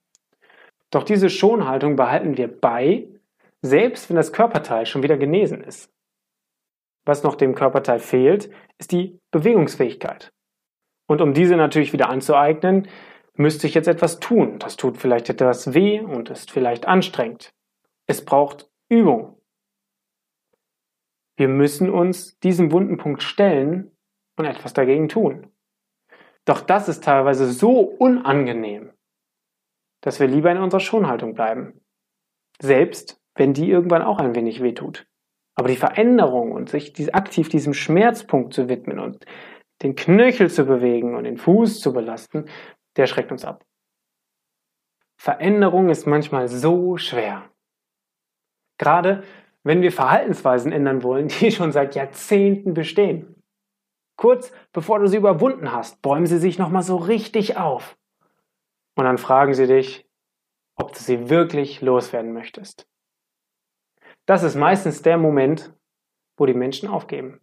Doch 0.92 1.04
diese 1.04 1.30
Schonhaltung 1.30 1.96
behalten 1.96 2.38
wir 2.38 2.48
bei, 2.48 3.08
selbst 3.62 4.10
wenn 4.10 4.16
das 4.18 4.34
Körperteil 4.34 4.86
schon 4.86 5.04
wieder 5.04 5.18
genesen 5.18 5.62
ist. 5.62 5.92
Was 7.06 7.24
noch 7.24 7.36
dem 7.36 7.56
Körperteil 7.56 8.00
fehlt, 8.00 8.52
ist 8.78 8.92
die 8.92 9.20
Bewegungsfähigkeit. 9.32 10.32
Und 11.08 11.22
um 11.22 11.34
diese 11.34 11.56
natürlich 11.56 11.94
wieder 11.94 12.10
anzueignen, 12.10 12.88
müsste 13.34 13.68
ich 13.68 13.74
jetzt 13.74 13.88
etwas 13.88 14.20
tun. 14.20 14.60
Das 14.60 14.76
tut 14.76 14.98
vielleicht 14.98 15.30
etwas 15.30 15.74
weh 15.74 16.02
und 16.02 16.30
ist 16.30 16.52
vielleicht 16.52 16.88
anstrengend. 16.88 17.54
Es 18.06 18.24
braucht 18.24 18.70
Übung. 18.90 19.39
Wir 21.40 21.48
müssen 21.48 21.90
uns 21.90 22.38
diesem 22.40 22.74
wunden 22.74 22.98
Punkt 22.98 23.24
stellen 23.24 23.96
und 24.38 24.44
etwas 24.44 24.74
dagegen 24.74 25.08
tun. 25.08 25.50
Doch 26.44 26.60
das 26.60 26.90
ist 26.90 27.06
teilweise 27.06 27.50
so 27.50 27.80
unangenehm, 27.80 28.92
dass 30.02 30.20
wir 30.20 30.28
lieber 30.28 30.52
in 30.52 30.58
unserer 30.58 30.82
Schonhaltung 30.82 31.36
bleiben. 31.36 31.80
Selbst 32.60 33.22
wenn 33.36 33.54
die 33.54 33.70
irgendwann 33.70 34.02
auch 34.02 34.18
ein 34.18 34.36
wenig 34.36 34.62
wehtut. 34.62 35.08
Aber 35.56 35.70
die 35.70 35.78
Veränderung 35.78 36.52
und 36.52 36.68
sich 36.68 37.16
aktiv 37.16 37.48
diesem 37.48 37.74
Schmerzpunkt 37.74 38.54
zu 38.54 38.68
widmen 38.68 39.00
und 39.00 39.26
den 39.82 39.96
Knöchel 39.96 40.52
zu 40.52 40.66
bewegen 40.66 41.16
und 41.16 41.24
den 41.24 41.38
Fuß 41.38 41.80
zu 41.80 41.94
belasten, 41.94 42.50
der 42.98 43.08
schreckt 43.08 43.32
uns 43.32 43.46
ab. 43.46 43.66
Veränderung 45.18 45.88
ist 45.88 46.06
manchmal 46.06 46.50
so 46.50 46.98
schwer. 46.98 47.50
Gerade 48.78 49.24
wenn 49.70 49.84
wir 49.84 49.92
Verhaltensweisen 49.92 50.72
ändern 50.72 51.04
wollen, 51.04 51.28
die 51.28 51.52
schon 51.58 51.72
seit 51.72 51.94
Jahrzehnten 51.94 52.74
bestehen. 52.74 53.36
Kurz 54.18 54.52
bevor 54.74 54.98
du 54.98 55.08
sie 55.08 55.18
überwunden 55.18 55.72
hast, 55.72 56.02
bäumen 56.02 56.26
sie 56.26 56.40
sich 56.40 56.58
nochmal 56.58 56.82
so 56.82 56.98
richtig 56.98 57.56
auf. 57.56 57.96
Und 58.98 59.04
dann 59.04 59.20
fragen 59.20 59.54
sie 59.54 59.68
dich, 59.68 60.10
ob 60.76 60.94
du 60.94 60.98
sie 60.98 61.30
wirklich 61.30 61.82
loswerden 61.82 62.34
möchtest. 62.34 62.90
Das 64.26 64.42
ist 64.42 64.56
meistens 64.56 65.04
der 65.04 65.20
Moment, 65.20 65.72
wo 66.36 66.48
die 66.48 66.56
Menschen 66.56 66.90
aufgeben. 66.90 67.40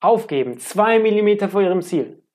Aufgeben, 0.00 0.60
zwei 0.60 0.98
Millimeter 0.98 1.50
vor 1.50 1.60
ihrem 1.60 1.82
Ziel. 1.82 2.26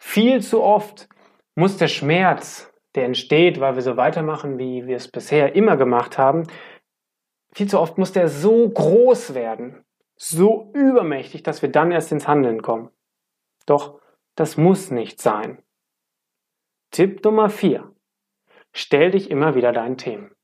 Viel 0.00 0.42
zu 0.42 0.64
oft 0.64 1.08
muss 1.54 1.76
der 1.76 1.86
Schmerz 1.86 2.71
der 2.94 3.04
entsteht, 3.04 3.60
weil 3.60 3.74
wir 3.74 3.82
so 3.82 3.96
weitermachen, 3.96 4.58
wie 4.58 4.86
wir 4.86 4.96
es 4.96 5.08
bisher 5.08 5.54
immer 5.54 5.76
gemacht 5.76 6.18
haben, 6.18 6.46
viel 7.54 7.68
zu 7.68 7.78
oft 7.78 7.98
muss 7.98 8.12
der 8.12 8.28
so 8.28 8.68
groß 8.68 9.34
werden, 9.34 9.84
so 10.16 10.70
übermächtig, 10.74 11.42
dass 11.42 11.62
wir 11.62 11.70
dann 11.70 11.90
erst 11.92 12.12
ins 12.12 12.28
Handeln 12.28 12.62
kommen. 12.62 12.90
Doch 13.66 14.00
das 14.34 14.56
muss 14.56 14.90
nicht 14.90 15.20
sein. 15.20 15.62
Tipp 16.90 17.24
Nummer 17.24 17.50
4. 17.50 17.90
Stell 18.72 19.10
dich 19.10 19.30
immer 19.30 19.54
wieder 19.54 19.72
deinen 19.72 19.96
Themen. 19.96 20.34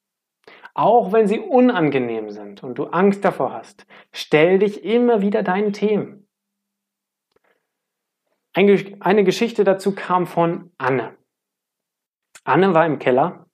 Auch 0.75 1.12
wenn 1.12 1.26
sie 1.26 1.40
unangenehm 1.40 2.31
sind 2.31 2.62
und 2.62 2.78
du 2.78 2.85
Angst 2.85 3.25
davor 3.25 3.52
hast, 3.52 3.87
stell 4.12 4.59
dich 4.59 4.85
immer 4.85 5.21
wieder 5.21 5.43
deinen 5.43 5.73
Themen. 5.73 6.28
Eine 8.52 9.25
Geschichte 9.25 9.64
dazu 9.64 9.95
kam 9.95 10.26
von 10.26 10.73
Anne. 10.78 11.17
Anne 12.45 12.75
war 12.75 12.87
im 12.87 12.99
Keller 12.99 13.47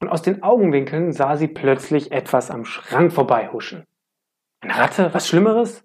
und 0.00 0.08
aus 0.08 0.22
den 0.22 0.42
Augenwinkeln 0.42 1.12
sah 1.12 1.36
sie 1.36 1.48
plötzlich 1.48 2.12
etwas 2.12 2.50
am 2.50 2.64
Schrank 2.64 3.12
vorbeihuschen. 3.12 3.86
Eine 4.60 4.78
Ratte? 4.78 5.12
Was 5.12 5.28
Schlimmeres? 5.28 5.84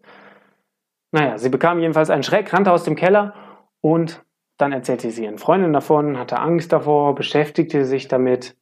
Naja, 1.11 1.37
sie 1.37 1.49
bekam 1.49 1.79
jedenfalls 1.79 2.09
einen 2.09 2.23
Schreck, 2.23 2.51
rannte 2.53 2.71
aus 2.71 2.83
dem 2.83 2.95
Keller 2.95 3.33
und 3.81 4.23
dann 4.57 4.71
erzählte 4.71 5.09
sie 5.09 5.23
ihren 5.23 5.37
Freundinnen 5.37 5.73
davon, 5.73 6.17
hatte 6.17 6.39
Angst 6.39 6.71
davor, 6.71 7.15
beschäftigte 7.15 7.85
sich 7.85 8.07
damit 8.07 8.57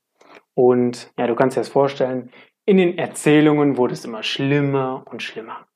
und 0.53 1.11
ja, 1.17 1.27
du 1.27 1.35
kannst 1.35 1.57
dir 1.57 1.61
das 1.61 1.69
vorstellen, 1.69 2.31
in 2.65 2.77
den 2.77 2.97
Erzählungen 2.97 3.77
wurde 3.77 3.93
es 3.93 4.05
immer 4.05 4.23
schlimmer 4.23 5.03
und 5.05 5.23
schlimmer. 5.23 5.67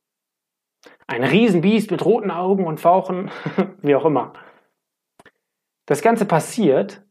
Ein 1.07 1.23
Riesenbiest 1.23 1.91
mit 1.91 2.05
roten 2.05 2.31
Augen 2.31 2.65
und 2.65 2.79
Fauchen, 2.79 3.31
wie 3.81 3.95
auch 3.95 4.05
immer. 4.05 4.33
Das 5.85 6.01
Ganze 6.01 6.25
passiert, 6.25 7.03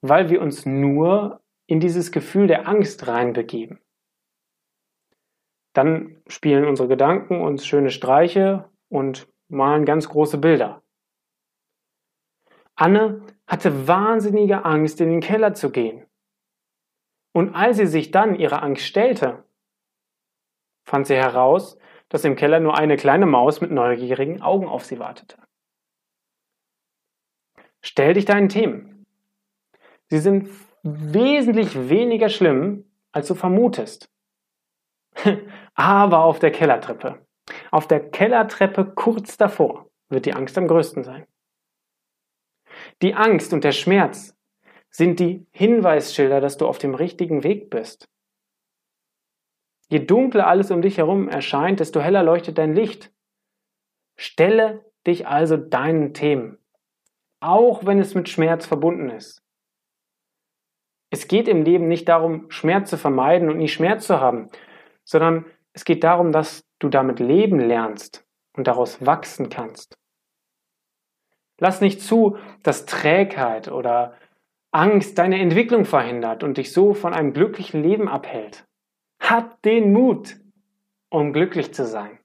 weil 0.00 0.30
wir 0.30 0.40
uns 0.40 0.66
nur 0.66 1.40
in 1.66 1.80
dieses 1.80 2.12
Gefühl 2.12 2.46
der 2.46 2.68
Angst 2.68 3.06
reinbegeben. 3.06 3.80
Dann 5.72 6.22
spielen 6.26 6.64
unsere 6.64 6.88
Gedanken 6.88 7.40
uns 7.40 7.66
schöne 7.66 7.90
Streiche 7.90 8.70
und 8.88 9.28
malen 9.48 9.84
ganz 9.84 10.08
große 10.08 10.38
Bilder. 10.38 10.82
Anne 12.74 13.22
hatte 13.46 13.86
wahnsinnige 13.86 14.64
Angst, 14.64 15.00
in 15.00 15.10
den 15.10 15.20
Keller 15.20 15.54
zu 15.54 15.70
gehen. 15.70 16.06
Und 17.32 17.54
als 17.54 17.76
sie 17.76 17.86
sich 17.86 18.10
dann 18.10 18.34
ihrer 18.34 18.62
Angst 18.62 18.84
stellte, 18.84 19.44
fand 20.86 21.06
sie 21.06 21.16
heraus, 21.16 21.78
dass 22.08 22.24
im 22.24 22.36
Keller 22.36 22.60
nur 22.60 22.78
eine 22.78 22.96
kleine 22.96 23.26
Maus 23.26 23.60
mit 23.60 23.70
neugierigen 23.70 24.40
Augen 24.40 24.68
auf 24.68 24.84
sie 24.84 24.98
wartete. 24.98 25.36
Stell 27.82 28.14
dich 28.14 28.24
deinen 28.24 28.48
Themen. 28.48 28.95
Sie 30.08 30.18
sind 30.18 30.48
wesentlich 30.82 31.88
weniger 31.88 32.28
schlimm, 32.28 32.84
als 33.12 33.28
du 33.28 33.34
vermutest. 33.34 34.10
Aber 35.74 36.24
auf 36.24 36.38
der 36.38 36.52
Kellertreppe. 36.52 37.26
Auf 37.70 37.86
der 37.86 38.10
Kellertreppe 38.10 38.92
kurz 38.94 39.36
davor 39.36 39.90
wird 40.08 40.26
die 40.26 40.34
Angst 40.34 40.56
am 40.58 40.68
größten 40.68 41.04
sein. 41.04 41.26
Die 43.02 43.14
Angst 43.14 43.52
und 43.52 43.64
der 43.64 43.72
Schmerz 43.72 44.36
sind 44.90 45.20
die 45.20 45.46
Hinweisschilder, 45.50 46.40
dass 46.40 46.56
du 46.56 46.66
auf 46.66 46.78
dem 46.78 46.94
richtigen 46.94 47.42
Weg 47.42 47.70
bist. 47.70 48.08
Je 49.88 50.00
dunkler 50.00 50.46
alles 50.46 50.70
um 50.70 50.82
dich 50.82 50.98
herum 50.98 51.28
erscheint, 51.28 51.80
desto 51.80 52.00
heller 52.00 52.22
leuchtet 52.22 52.58
dein 52.58 52.74
Licht. 52.74 53.12
Stelle 54.16 54.84
dich 55.06 55.26
also 55.26 55.56
deinen 55.56 56.14
Themen, 56.14 56.58
auch 57.40 57.84
wenn 57.84 58.00
es 58.00 58.14
mit 58.14 58.28
Schmerz 58.28 58.66
verbunden 58.66 59.10
ist. 59.10 59.45
Es 61.16 61.28
geht 61.28 61.48
im 61.48 61.62
Leben 61.62 61.88
nicht 61.88 62.10
darum, 62.10 62.50
Schmerz 62.50 62.90
zu 62.90 62.98
vermeiden 62.98 63.48
und 63.48 63.56
nie 63.56 63.68
Schmerz 63.68 64.06
zu 64.06 64.20
haben, 64.20 64.50
sondern 65.02 65.46
es 65.72 65.86
geht 65.86 66.04
darum, 66.04 66.30
dass 66.30 66.66
du 66.78 66.90
damit 66.90 67.20
leben 67.20 67.58
lernst 67.58 68.26
und 68.54 68.66
daraus 68.66 69.04
wachsen 69.04 69.48
kannst. 69.48 69.96
Lass 71.58 71.80
nicht 71.80 72.02
zu, 72.02 72.36
dass 72.62 72.84
Trägheit 72.84 73.72
oder 73.72 74.12
Angst 74.72 75.16
deine 75.16 75.40
Entwicklung 75.40 75.86
verhindert 75.86 76.42
und 76.42 76.58
dich 76.58 76.70
so 76.70 76.92
von 76.92 77.14
einem 77.14 77.32
glücklichen 77.32 77.82
Leben 77.82 78.10
abhält. 78.10 78.66
Hab 79.18 79.62
den 79.62 79.94
Mut, 79.94 80.36
um 81.08 81.32
glücklich 81.32 81.72
zu 81.72 81.86
sein. 81.86 82.18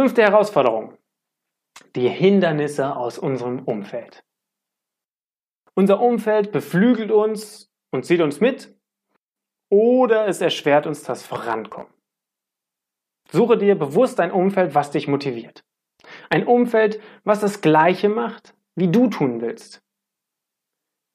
Fünfte 0.00 0.22
Herausforderung. 0.22 0.96
Die 1.94 2.08
Hindernisse 2.08 2.96
aus 2.96 3.18
unserem 3.18 3.58
Umfeld. 3.64 4.24
Unser 5.74 6.00
Umfeld 6.00 6.52
beflügelt 6.52 7.10
uns 7.10 7.70
und 7.90 8.06
zieht 8.06 8.22
uns 8.22 8.40
mit 8.40 8.74
oder 9.68 10.26
es 10.26 10.40
erschwert 10.40 10.86
uns 10.86 11.02
das 11.02 11.26
Vorankommen. 11.26 11.92
Suche 13.30 13.58
dir 13.58 13.78
bewusst 13.78 14.20
ein 14.20 14.32
Umfeld, 14.32 14.74
was 14.74 14.90
dich 14.90 15.06
motiviert. 15.06 15.66
Ein 16.30 16.46
Umfeld, 16.46 16.98
was 17.24 17.40
das 17.40 17.60
Gleiche 17.60 18.08
macht, 18.08 18.54
wie 18.76 18.88
du 18.88 19.08
tun 19.08 19.42
willst. 19.42 19.82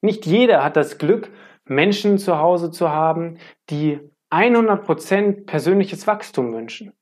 Nicht 0.00 0.26
jeder 0.26 0.62
hat 0.62 0.76
das 0.76 0.98
Glück, 0.98 1.32
Menschen 1.64 2.18
zu 2.18 2.38
Hause 2.38 2.70
zu 2.70 2.90
haben, 2.90 3.38
die 3.68 3.98
100% 4.30 5.44
persönliches 5.44 6.06
Wachstum 6.06 6.52
wünschen. 6.52 6.92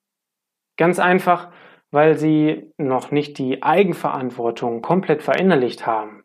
Ganz 0.78 0.98
einfach, 0.98 1.52
weil 1.94 2.18
sie 2.18 2.72
noch 2.76 3.12
nicht 3.12 3.38
die 3.38 3.62
Eigenverantwortung 3.62 4.82
komplett 4.82 5.22
verinnerlicht 5.22 5.86
haben 5.86 6.24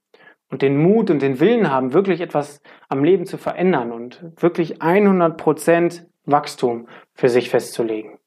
und 0.50 0.64
den 0.64 0.82
Mut 0.82 1.12
und 1.12 1.22
den 1.22 1.40
Willen 1.40 1.70
haben, 1.70 1.94
wirklich 1.94 2.22
etwas 2.22 2.60
am 2.88 3.04
Leben 3.04 3.28
zu 3.28 3.38
verändern 3.38 3.92
und 3.92 4.20
wirklich 4.42 4.82
100% 4.82 6.08
Wachstum 6.26 6.88
für 7.14 7.30
sich 7.30 7.52
festzulegen. 7.52 8.18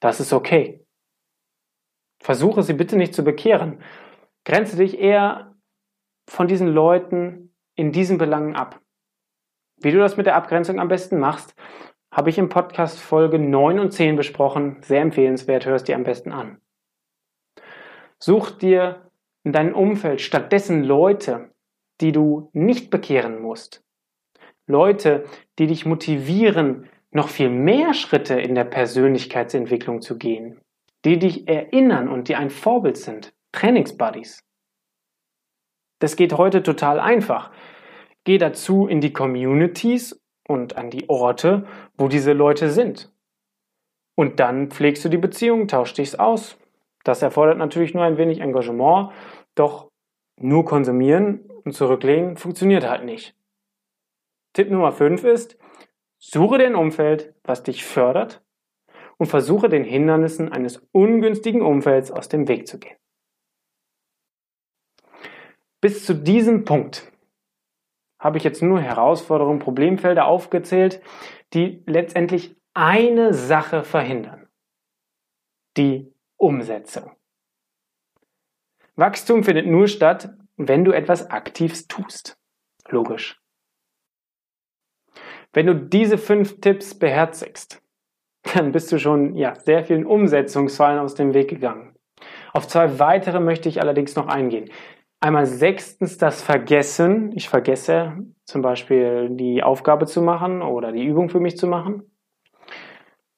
Das 0.00 0.18
ist 0.18 0.32
okay. 0.32 0.84
Versuche 2.20 2.64
sie 2.64 2.74
bitte 2.74 2.96
nicht 2.96 3.14
zu 3.14 3.22
bekehren. 3.22 3.80
Grenze 4.44 4.76
dich 4.76 4.98
eher 4.98 5.54
von 6.28 6.48
diesen 6.48 6.66
Leuten 6.66 7.54
in 7.76 7.92
diesen 7.92 8.18
Belangen 8.18 8.56
ab. 8.56 8.80
Wie 9.76 9.92
du 9.92 9.98
das 9.98 10.16
mit 10.16 10.26
der 10.26 10.34
Abgrenzung 10.34 10.80
am 10.80 10.88
besten 10.88 11.20
machst, 11.20 11.54
habe 12.12 12.30
ich 12.30 12.38
im 12.38 12.48
Podcast 12.48 12.98
Folge 12.98 13.38
9 13.38 13.78
und 13.78 13.92
10 13.92 14.16
besprochen. 14.16 14.78
Sehr 14.82 15.00
empfehlenswert, 15.00 15.66
hörst 15.66 15.88
dir 15.88 15.96
am 15.96 16.04
besten 16.04 16.32
an. 16.32 16.60
Such 18.18 18.50
dir 18.50 19.10
in 19.44 19.52
deinem 19.52 19.74
Umfeld 19.74 20.20
stattdessen 20.20 20.82
Leute, 20.82 21.50
die 22.00 22.12
du 22.12 22.50
nicht 22.52 22.90
bekehren 22.90 23.40
musst. 23.40 23.82
Leute, 24.66 25.24
die 25.58 25.66
dich 25.66 25.86
motivieren, 25.86 26.88
noch 27.12 27.28
viel 27.28 27.50
mehr 27.50 27.94
Schritte 27.94 28.40
in 28.40 28.54
der 28.54 28.64
Persönlichkeitsentwicklung 28.64 30.00
zu 30.00 30.18
gehen. 30.18 30.60
Die 31.04 31.18
dich 31.18 31.48
erinnern 31.48 32.08
und 32.08 32.28
die 32.28 32.36
ein 32.36 32.50
Vorbild 32.50 32.96
sind. 32.96 33.32
Trainingsbuddies. 33.52 34.44
Das 35.98 36.16
geht 36.16 36.34
heute 36.34 36.62
total 36.62 37.00
einfach. 37.00 37.50
Geh 38.24 38.38
dazu 38.38 38.86
in 38.86 39.00
die 39.00 39.12
Communities 39.12 40.20
und 40.50 40.76
an 40.76 40.90
die 40.90 41.08
Orte, 41.08 41.64
wo 41.96 42.08
diese 42.08 42.32
Leute 42.32 42.70
sind. 42.70 43.12
Und 44.16 44.40
dann 44.40 44.70
pflegst 44.70 45.04
du 45.04 45.08
die 45.08 45.16
Beziehung, 45.16 45.68
tauschst 45.68 45.96
dich 45.96 46.18
aus. 46.18 46.58
Das 47.04 47.22
erfordert 47.22 47.56
natürlich 47.56 47.94
nur 47.94 48.02
ein 48.02 48.18
wenig 48.18 48.40
Engagement, 48.40 49.12
doch 49.54 49.90
nur 50.40 50.64
konsumieren 50.64 51.48
und 51.64 51.72
zurücklegen 51.72 52.36
funktioniert 52.36 52.88
halt 52.88 53.04
nicht. 53.04 53.36
Tipp 54.52 54.70
Nummer 54.70 54.90
5 54.90 55.22
ist, 55.22 55.56
suche 56.18 56.58
dir 56.58 56.66
ein 56.66 56.74
Umfeld, 56.74 57.32
was 57.44 57.62
dich 57.62 57.84
fördert 57.84 58.42
und 59.18 59.26
versuche 59.26 59.68
den 59.68 59.84
Hindernissen 59.84 60.50
eines 60.50 60.82
ungünstigen 60.90 61.62
Umfelds 61.62 62.10
aus 62.10 62.28
dem 62.28 62.48
Weg 62.48 62.66
zu 62.66 62.80
gehen. 62.80 62.96
Bis 65.80 66.04
zu 66.04 66.14
diesem 66.14 66.64
Punkt 66.64 67.09
habe 68.20 68.38
ich 68.38 68.44
jetzt 68.44 68.62
nur 68.62 68.80
Herausforderungen, 68.80 69.58
Problemfelder 69.58 70.26
aufgezählt, 70.26 71.02
die 71.54 71.82
letztendlich 71.86 72.56
eine 72.74 73.34
Sache 73.34 73.82
verhindern. 73.82 74.46
Die 75.76 76.14
Umsetzung. 76.36 77.12
Wachstum 78.94 79.42
findet 79.42 79.66
nur 79.66 79.88
statt, 79.88 80.34
wenn 80.56 80.84
du 80.84 80.92
etwas 80.92 81.30
Aktives 81.30 81.88
tust. 81.88 82.38
Logisch. 82.88 83.40
Wenn 85.52 85.66
du 85.66 85.74
diese 85.74 86.18
fünf 86.18 86.60
Tipps 86.60 86.96
beherzigst, 86.96 87.82
dann 88.54 88.72
bist 88.72 88.92
du 88.92 88.98
schon 88.98 89.34
ja, 89.34 89.54
sehr 89.54 89.84
vielen 89.84 90.06
Umsetzungsfallen 90.06 90.98
aus 90.98 91.14
dem 91.14 91.34
Weg 91.34 91.48
gegangen. 91.48 91.94
Auf 92.52 92.68
zwei 92.68 92.98
weitere 92.98 93.40
möchte 93.40 93.68
ich 93.68 93.80
allerdings 93.80 94.16
noch 94.16 94.26
eingehen. 94.26 94.70
Einmal 95.22 95.44
sechstens 95.44 96.16
das 96.16 96.42
Vergessen. 96.42 97.32
Ich 97.36 97.50
vergesse 97.50 98.16
zum 98.46 98.62
Beispiel 98.62 99.28
die 99.30 99.62
Aufgabe 99.62 100.06
zu 100.06 100.22
machen 100.22 100.62
oder 100.62 100.92
die 100.92 101.04
Übung 101.04 101.28
für 101.28 101.40
mich 101.40 101.58
zu 101.58 101.66
machen. 101.66 102.10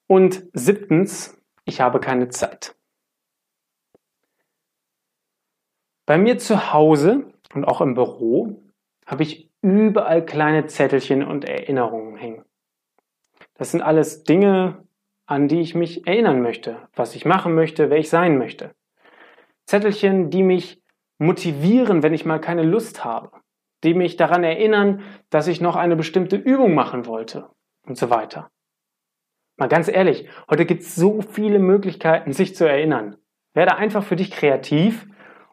Und 0.07 0.45
siebtens, 0.53 1.37
ich 1.65 1.81
habe 1.81 1.99
keine 1.99 2.29
Zeit. 2.29 2.75
Bei 6.05 6.17
mir 6.17 6.37
zu 6.37 6.73
Hause 6.73 7.33
und 7.53 7.65
auch 7.65 7.81
im 7.81 7.95
Büro 7.95 8.63
habe 9.05 9.23
ich 9.23 9.51
überall 9.61 10.25
kleine 10.25 10.67
Zettelchen 10.67 11.23
und 11.23 11.45
Erinnerungen 11.45 12.15
hängen. 12.15 12.45
Das 13.55 13.71
sind 13.71 13.81
alles 13.81 14.23
Dinge, 14.23 14.87
an 15.25 15.47
die 15.47 15.61
ich 15.61 15.75
mich 15.75 16.07
erinnern 16.07 16.41
möchte, 16.41 16.87
was 16.93 17.15
ich 17.15 17.25
machen 17.25 17.55
möchte, 17.55 17.89
wer 17.89 17.97
ich 17.97 18.09
sein 18.09 18.37
möchte. 18.37 18.73
Zettelchen, 19.65 20.29
die 20.29 20.43
mich 20.43 20.82
motivieren, 21.17 22.03
wenn 22.03 22.13
ich 22.13 22.25
mal 22.25 22.39
keine 22.39 22.63
Lust 22.63 23.03
habe, 23.05 23.31
die 23.83 23.93
mich 23.93 24.15
daran 24.17 24.43
erinnern, 24.43 25.01
dass 25.29 25.47
ich 25.47 25.61
noch 25.61 25.75
eine 25.75 25.95
bestimmte 25.95 26.35
Übung 26.35 26.73
machen 26.73 27.05
wollte 27.05 27.49
und 27.85 27.97
so 27.97 28.09
weiter. 28.09 28.51
Mal 29.57 29.69
ganz 29.69 29.87
ehrlich, 29.87 30.27
heute 30.49 30.65
gibt 30.65 30.81
es 30.81 30.95
so 30.95 31.21
viele 31.21 31.59
Möglichkeiten, 31.59 32.33
sich 32.33 32.55
zu 32.55 32.67
erinnern. 32.67 33.17
Werde 33.53 33.75
einfach 33.75 34.03
für 34.03 34.15
dich 34.15 34.31
kreativ 34.31 35.07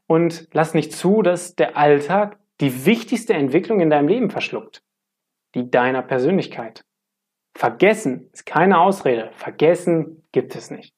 und 0.06 0.48
lass 0.52 0.74
nicht 0.74 0.92
zu, 0.92 1.22
dass 1.22 1.54
der 1.54 1.76
Alltag 1.76 2.38
die 2.60 2.86
wichtigste 2.86 3.34
Entwicklung 3.34 3.80
in 3.80 3.90
deinem 3.90 4.08
Leben 4.08 4.30
verschluckt. 4.30 4.82
Die 5.54 5.70
deiner 5.70 6.02
Persönlichkeit. 6.02 6.84
Vergessen 7.54 8.30
ist 8.32 8.46
keine 8.46 8.80
Ausrede. 8.80 9.30
Vergessen 9.32 10.26
gibt 10.32 10.54
es 10.54 10.70
nicht. 10.70 10.94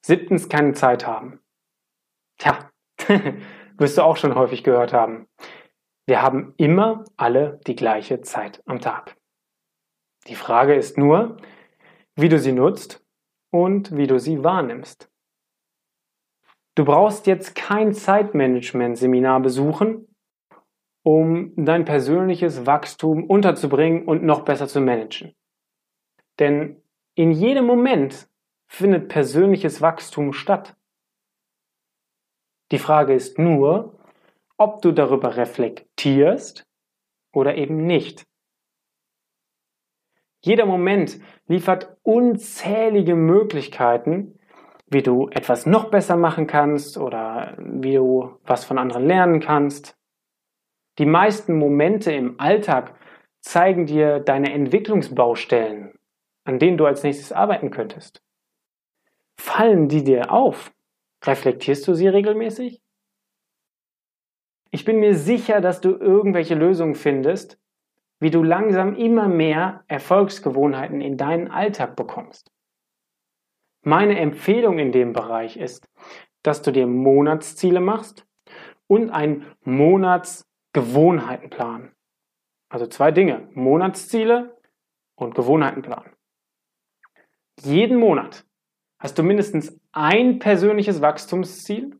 Siebtens, 0.00 0.48
keine 0.48 0.72
Zeit 0.72 1.06
haben. 1.06 1.40
Tja, 2.38 2.70
wirst 3.78 3.98
du 3.98 4.02
auch 4.02 4.16
schon 4.16 4.34
häufig 4.34 4.64
gehört 4.64 4.92
haben. 4.92 5.26
Wir 6.06 6.22
haben 6.22 6.54
immer 6.56 7.04
alle 7.16 7.60
die 7.66 7.76
gleiche 7.76 8.20
Zeit 8.20 8.62
am 8.66 8.80
Tag. 8.80 9.16
Die 10.28 10.34
Frage 10.34 10.74
ist 10.74 10.98
nur, 10.98 11.36
wie 12.14 12.28
du 12.28 12.38
sie 12.38 12.52
nutzt 12.52 13.04
und 13.50 13.96
wie 13.96 14.06
du 14.06 14.18
sie 14.18 14.42
wahrnimmst. 14.42 15.10
Du 16.76 16.84
brauchst 16.84 17.26
jetzt 17.26 17.54
kein 17.54 17.94
Zeitmanagement-Seminar 17.94 19.40
besuchen, 19.40 20.14
um 21.02 21.52
dein 21.56 21.84
persönliches 21.84 22.66
Wachstum 22.66 23.24
unterzubringen 23.24 24.04
und 24.04 24.24
noch 24.24 24.44
besser 24.44 24.68
zu 24.68 24.80
managen. 24.80 25.34
Denn 26.38 26.82
in 27.14 27.32
jedem 27.32 27.64
Moment 27.64 28.28
findet 28.68 29.08
persönliches 29.08 29.80
Wachstum 29.80 30.32
statt. 30.32 30.75
Die 32.72 32.78
Frage 32.78 33.14
ist 33.14 33.38
nur, 33.38 33.98
ob 34.56 34.82
du 34.82 34.92
darüber 34.92 35.36
reflektierst 35.36 36.64
oder 37.32 37.56
eben 37.56 37.86
nicht. 37.86 38.24
Jeder 40.42 40.66
Moment 40.66 41.20
liefert 41.46 41.96
unzählige 42.02 43.14
Möglichkeiten, 43.14 44.38
wie 44.86 45.02
du 45.02 45.28
etwas 45.28 45.66
noch 45.66 45.90
besser 45.90 46.16
machen 46.16 46.46
kannst 46.46 46.96
oder 46.98 47.56
wie 47.58 47.94
du 47.94 48.38
was 48.44 48.64
von 48.64 48.78
anderen 48.78 49.06
lernen 49.06 49.40
kannst. 49.40 49.96
Die 50.98 51.06
meisten 51.06 51.58
Momente 51.58 52.12
im 52.12 52.38
Alltag 52.38 52.94
zeigen 53.40 53.86
dir 53.86 54.20
deine 54.20 54.52
Entwicklungsbaustellen, 54.52 55.98
an 56.44 56.58
denen 56.58 56.78
du 56.78 56.86
als 56.86 57.02
nächstes 57.02 57.32
arbeiten 57.32 57.70
könntest. 57.70 58.22
Fallen 59.38 59.88
die 59.88 60.04
dir 60.04 60.32
auf? 60.32 60.72
Reflektierst 61.26 61.86
du 61.88 61.94
sie 61.94 62.08
regelmäßig? 62.08 62.82
Ich 64.70 64.84
bin 64.84 65.00
mir 65.00 65.16
sicher, 65.16 65.60
dass 65.60 65.80
du 65.80 65.90
irgendwelche 65.90 66.54
Lösungen 66.54 66.94
findest, 66.94 67.58
wie 68.20 68.30
du 68.30 68.42
langsam 68.42 68.94
immer 68.94 69.28
mehr 69.28 69.84
Erfolgsgewohnheiten 69.88 71.00
in 71.00 71.16
deinen 71.16 71.50
Alltag 71.50 71.96
bekommst. 71.96 72.52
Meine 73.82 74.18
Empfehlung 74.18 74.78
in 74.78 74.92
dem 74.92 75.12
Bereich 75.12 75.56
ist, 75.56 75.88
dass 76.42 76.62
du 76.62 76.70
dir 76.72 76.86
Monatsziele 76.86 77.80
machst 77.80 78.24
und 78.86 79.10
einen 79.10 79.46
Monatsgewohnheitenplan. 79.64 81.92
Also 82.68 82.86
zwei 82.86 83.10
Dinge, 83.10 83.48
Monatsziele 83.52 84.56
und 85.14 85.34
Gewohnheitenplan. 85.34 86.10
Jeden 87.62 87.98
Monat 87.98 88.45
hast 88.98 89.18
du 89.18 89.22
mindestens 89.22 89.78
ein 89.92 90.38
persönliches 90.38 91.00
Wachstumsziel 91.00 91.98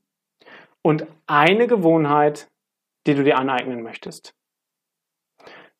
und 0.82 1.06
eine 1.26 1.66
Gewohnheit, 1.66 2.48
die 3.06 3.14
du 3.14 3.24
dir 3.24 3.38
aneignen 3.38 3.82
möchtest. 3.82 4.34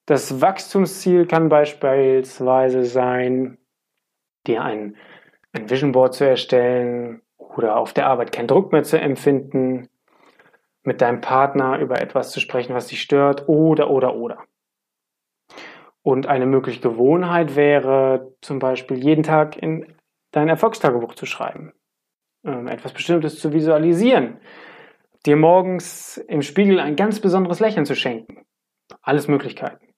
Das 0.06 0.40
Wachstumsziel 0.40 1.26
kann 1.26 1.48
beispielsweise 1.48 2.84
sein, 2.84 3.58
dir 4.46 4.62
ein, 4.62 4.96
ein 5.52 5.68
Vision 5.68 5.92
Board 5.92 6.14
zu 6.14 6.24
erstellen 6.24 7.22
oder 7.36 7.76
auf 7.76 7.92
der 7.92 8.06
Arbeit 8.06 8.30
keinen 8.30 8.46
Druck 8.46 8.70
mehr 8.70 8.84
zu 8.84 9.00
empfinden, 9.00 9.88
mit 10.84 11.00
deinem 11.00 11.20
Partner 11.20 11.78
über 11.80 12.00
etwas 12.00 12.30
zu 12.30 12.38
sprechen, 12.38 12.74
was 12.74 12.86
dich 12.86 13.02
stört 13.02 13.48
oder 13.48 13.90
oder 13.90 14.14
oder. 14.14 14.44
Und 16.02 16.28
eine 16.28 16.46
mögliche 16.46 16.80
Gewohnheit 16.80 17.56
wäre 17.56 18.32
zum 18.40 18.60
Beispiel 18.60 18.96
jeden 19.02 19.24
Tag 19.24 19.56
in 19.56 19.95
dein 20.36 20.50
Erfolgstagebuch 20.50 21.14
zu 21.14 21.24
schreiben, 21.24 21.72
ähm, 22.44 22.68
etwas 22.68 22.92
Bestimmtes 22.92 23.40
zu 23.40 23.54
visualisieren, 23.54 24.38
dir 25.24 25.36
morgens 25.36 26.18
im 26.18 26.42
Spiegel 26.42 26.78
ein 26.78 26.94
ganz 26.94 27.20
besonderes 27.20 27.58
Lächeln 27.58 27.86
zu 27.86 27.96
schenken. 27.96 28.44
Alles 29.00 29.28
Möglichkeiten. 29.28 29.94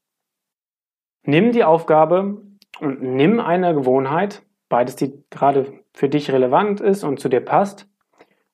Nimm 1.24 1.50
die 1.50 1.64
Aufgabe 1.64 2.40
und 2.78 3.02
nimm 3.02 3.40
eine 3.40 3.74
Gewohnheit, 3.74 4.46
beides, 4.68 4.94
die 4.94 5.24
gerade 5.28 5.82
für 5.92 6.08
dich 6.08 6.30
relevant 6.30 6.80
ist 6.80 7.02
und 7.02 7.18
zu 7.18 7.28
dir 7.28 7.40
passt 7.40 7.88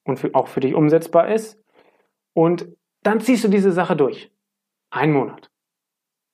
und 0.05 0.18
für, 0.18 0.35
auch 0.35 0.49
für 0.49 0.61
dich 0.61 0.75
umsetzbar 0.75 1.29
ist. 1.29 1.62
Und 2.33 2.66
dann 3.03 3.20
ziehst 3.20 3.44
du 3.44 3.49
diese 3.49 3.73
Sache 3.73 3.94
durch. 3.94 4.33
Ein 4.90 5.12
Monat. 5.12 5.51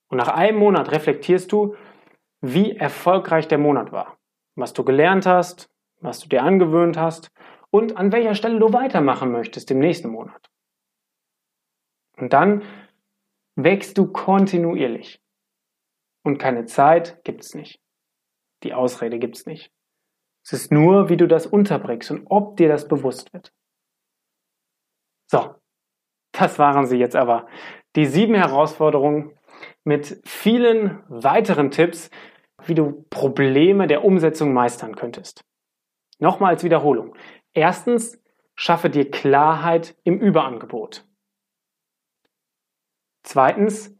Und 0.07 0.17
nach 0.17 0.29
einem 0.29 0.59
Monat 0.59 0.91
reflektierst 0.91 1.51
du, 1.51 1.75
wie 2.39 2.71
erfolgreich 2.71 3.49
der 3.49 3.57
Monat 3.57 3.91
war. 3.91 4.17
Was 4.55 4.73
du 4.73 4.83
gelernt 4.83 5.25
hast, 5.25 5.69
was 5.99 6.19
du 6.19 6.29
dir 6.29 6.43
angewöhnt 6.43 6.97
hast 6.97 7.31
und 7.69 7.97
an 7.97 8.11
welcher 8.11 8.35
Stelle 8.35 8.59
du 8.59 8.73
weitermachen 8.73 9.31
möchtest 9.31 9.71
im 9.71 9.79
nächsten 9.79 10.09
Monat. 10.09 10.49
Und 12.17 12.33
dann 12.33 12.63
wächst 13.55 13.97
du 13.97 14.11
kontinuierlich. 14.11 15.21
Und 16.23 16.37
keine 16.37 16.65
Zeit 16.65 17.23
gibt 17.23 17.41
es 17.41 17.55
nicht. 17.55 17.79
Die 18.63 18.73
Ausrede 18.73 19.17
gibt 19.17 19.37
es 19.37 19.45
nicht. 19.45 19.71
Es 20.43 20.53
ist 20.53 20.71
nur, 20.71 21.09
wie 21.09 21.17
du 21.17 21.27
das 21.27 21.45
unterbringst 21.47 22.11
und 22.11 22.25
ob 22.27 22.57
dir 22.57 22.67
das 22.67 22.87
bewusst 22.87 23.33
wird. 23.33 23.53
So, 25.27 25.55
das 26.31 26.59
waren 26.59 26.85
sie 26.85 26.97
jetzt 26.97 27.15
aber. 27.15 27.47
Die 27.95 28.05
sieben 28.05 28.35
Herausforderungen 28.35 29.37
mit 29.83 30.21
vielen 30.25 31.03
weiteren 31.07 31.71
Tipps, 31.71 32.09
wie 32.67 32.75
du 32.75 33.05
Probleme 33.09 33.87
der 33.87 34.03
Umsetzung 34.03 34.53
meistern 34.53 34.95
könntest. 34.95 35.43
Nochmal 36.19 36.53
als 36.53 36.63
Wiederholung. 36.63 37.15
Erstens, 37.53 38.21
schaffe 38.55 38.89
dir 38.89 39.09
Klarheit 39.09 39.95
im 40.03 40.19
Überangebot. 40.19 41.05
Zweitens, 43.23 43.95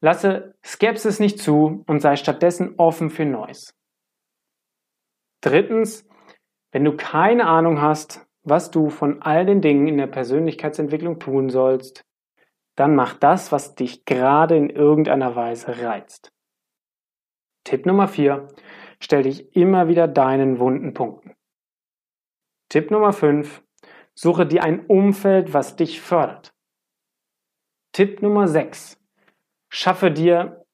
lasse 0.00 0.54
Skepsis 0.64 1.20
nicht 1.20 1.38
zu 1.38 1.84
und 1.86 2.00
sei 2.00 2.16
stattdessen 2.16 2.74
offen 2.76 3.10
für 3.10 3.24
Neues. 3.24 3.74
Drittens, 5.40 6.06
wenn 6.72 6.84
du 6.84 6.96
keine 6.96 7.46
Ahnung 7.46 7.80
hast, 7.80 8.26
was 8.42 8.70
du 8.70 8.90
von 8.90 9.22
all 9.22 9.46
den 9.46 9.60
Dingen 9.60 9.88
in 9.88 9.96
der 9.96 10.06
Persönlichkeitsentwicklung 10.06 11.18
tun 11.18 11.48
sollst, 11.48 12.04
dann 12.76 12.94
mach 12.94 13.14
das, 13.14 13.52
was 13.52 13.74
dich 13.74 14.04
gerade 14.04 14.56
in 14.56 14.68
irgendeiner 14.68 15.36
Weise 15.36 15.80
reizt. 15.80 16.32
Tipp 17.64 17.86
Nummer 17.86 18.08
4. 18.08 18.46
Stell 19.00 19.22
dich 19.22 19.56
immer 19.56 19.88
wieder 19.88 20.06
deinen 20.06 20.58
wunden 20.58 20.92
Punkten. 20.92 21.34
Tipp 22.68 22.90
Nummer 22.90 23.12
5. 23.14 23.62
Suche 24.14 24.46
dir 24.46 24.62
ein 24.62 24.84
Umfeld, 24.86 25.54
was 25.54 25.74
dich 25.74 26.00
fördert. 26.00 26.54
Tipp 27.92 28.20
Nummer 28.20 28.48
6. 28.48 29.00
Schaffe 29.70 30.10
dir 30.10 30.64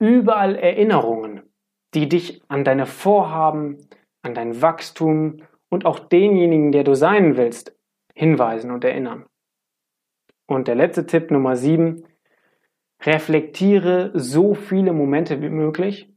überall 0.00 0.56
Erinnerungen, 0.56 1.42
die 1.94 2.08
dich 2.08 2.42
an 2.48 2.64
deine 2.64 2.86
Vorhaben, 2.86 3.78
an 4.22 4.34
dein 4.34 4.60
Wachstum 4.60 5.44
und 5.68 5.86
auch 5.86 6.00
denjenigen, 6.00 6.72
der 6.72 6.82
du 6.82 6.94
sein 6.94 7.36
willst, 7.36 7.78
hinweisen 8.14 8.72
und 8.72 8.84
erinnern. 8.84 9.26
Und 10.46 10.66
der 10.66 10.74
letzte 10.74 11.06
Tipp 11.06 11.30
Nummer 11.30 11.56
7. 11.56 12.04
Reflektiere 13.04 14.10
so 14.14 14.54
viele 14.54 14.92
Momente 14.92 15.40
wie 15.40 15.48
möglich 15.48 16.11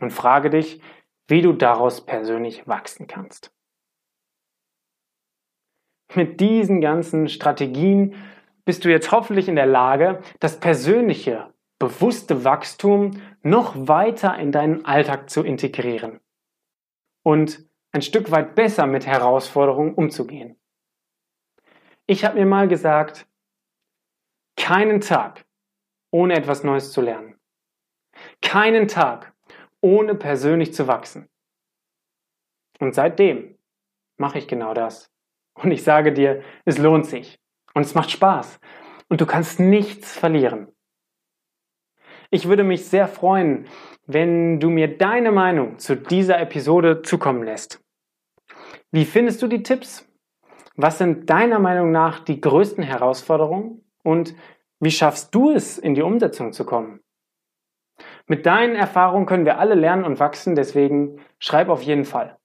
und 0.00 0.10
frage 0.10 0.50
dich, 0.50 0.80
wie 1.28 1.42
du 1.42 1.52
daraus 1.52 2.04
persönlich 2.04 2.66
wachsen 2.68 3.06
kannst. 3.06 3.52
Mit 6.14 6.40
diesen 6.40 6.80
ganzen 6.80 7.28
Strategien 7.28 8.14
bist 8.64 8.84
du 8.84 8.90
jetzt 8.90 9.12
hoffentlich 9.12 9.48
in 9.48 9.56
der 9.56 9.66
Lage, 9.66 10.22
das 10.40 10.60
persönliche, 10.60 11.52
bewusste 11.78 12.44
Wachstum 12.44 13.20
noch 13.42 13.74
weiter 13.76 14.38
in 14.38 14.52
deinen 14.52 14.84
Alltag 14.84 15.28
zu 15.30 15.42
integrieren 15.42 16.20
und 17.22 17.68
ein 17.92 18.02
Stück 18.02 18.30
weit 18.30 18.54
besser 18.54 18.86
mit 18.86 19.06
Herausforderungen 19.06 19.94
umzugehen. 19.94 20.58
Ich 22.06 22.24
habe 22.24 22.38
mir 22.38 22.46
mal 22.46 22.68
gesagt, 22.68 23.26
keinen 24.56 25.00
Tag 25.00 25.44
ohne 26.10 26.34
etwas 26.34 26.64
Neues 26.64 26.92
zu 26.92 27.00
lernen. 27.00 27.38
Keinen 28.40 28.88
Tag 28.88 29.35
ohne 29.86 30.16
persönlich 30.16 30.74
zu 30.74 30.88
wachsen. 30.88 31.28
Und 32.80 32.94
seitdem 32.96 33.56
mache 34.18 34.38
ich 34.38 34.48
genau 34.48 34.74
das. 34.74 35.12
Und 35.54 35.70
ich 35.70 35.84
sage 35.84 36.12
dir, 36.12 36.42
es 36.64 36.76
lohnt 36.76 37.06
sich. 37.06 37.38
Und 37.72 37.82
es 37.82 37.94
macht 37.94 38.10
Spaß. 38.10 38.58
Und 39.08 39.20
du 39.20 39.26
kannst 39.26 39.60
nichts 39.60 40.12
verlieren. 40.12 40.66
Ich 42.30 42.48
würde 42.48 42.64
mich 42.64 42.86
sehr 42.86 43.06
freuen, 43.06 43.68
wenn 44.06 44.58
du 44.58 44.70
mir 44.70 44.98
deine 44.98 45.30
Meinung 45.30 45.78
zu 45.78 45.96
dieser 45.96 46.40
Episode 46.40 47.02
zukommen 47.02 47.44
lässt. 47.44 47.80
Wie 48.90 49.04
findest 49.04 49.40
du 49.40 49.46
die 49.46 49.62
Tipps? 49.62 50.08
Was 50.74 50.98
sind 50.98 51.30
deiner 51.30 51.60
Meinung 51.60 51.92
nach 51.92 52.18
die 52.18 52.40
größten 52.40 52.82
Herausforderungen? 52.82 53.84
Und 54.02 54.34
wie 54.80 54.90
schaffst 54.90 55.32
du 55.32 55.52
es, 55.52 55.78
in 55.78 55.94
die 55.94 56.02
Umsetzung 56.02 56.52
zu 56.52 56.66
kommen? 56.66 57.00
Mit 58.28 58.44
deinen 58.44 58.74
Erfahrungen 58.74 59.26
können 59.26 59.44
wir 59.44 59.58
alle 59.58 59.74
lernen 59.74 60.04
und 60.04 60.18
wachsen, 60.18 60.56
deswegen 60.56 61.20
schreib 61.38 61.68
auf 61.68 61.82
jeden 61.82 62.04
Fall. 62.04 62.36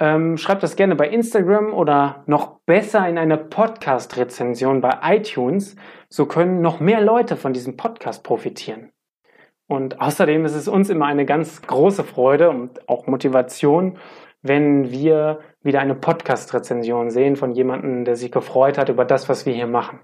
Ähm, 0.00 0.38
schreib 0.38 0.60
das 0.60 0.76
gerne 0.76 0.96
bei 0.96 1.08
Instagram 1.08 1.72
oder 1.72 2.24
noch 2.26 2.60
besser 2.66 3.08
in 3.08 3.18
eine 3.18 3.36
Podcast-Rezension 3.36 4.80
bei 4.80 4.98
iTunes. 5.02 5.76
So 6.08 6.26
können 6.26 6.62
noch 6.62 6.80
mehr 6.80 7.00
Leute 7.00 7.36
von 7.36 7.52
diesem 7.52 7.76
Podcast 7.76 8.24
profitieren. 8.24 8.90
Und 9.66 10.00
außerdem 10.00 10.44
ist 10.44 10.54
es 10.54 10.68
uns 10.68 10.90
immer 10.90 11.06
eine 11.06 11.24
ganz 11.26 11.62
große 11.62 12.04
Freude 12.04 12.50
und 12.50 12.88
auch 12.88 13.06
Motivation, 13.06 13.98
wenn 14.42 14.90
wir 14.90 15.40
wieder 15.62 15.80
eine 15.80 15.94
Podcast-Rezension 15.94 17.10
sehen 17.10 17.36
von 17.36 17.52
jemandem, 17.52 18.04
der 18.04 18.16
sich 18.16 18.32
gefreut 18.32 18.78
hat 18.78 18.88
über 18.88 19.04
das, 19.04 19.28
was 19.28 19.46
wir 19.46 19.54
hier 19.54 19.66
machen. 19.66 20.00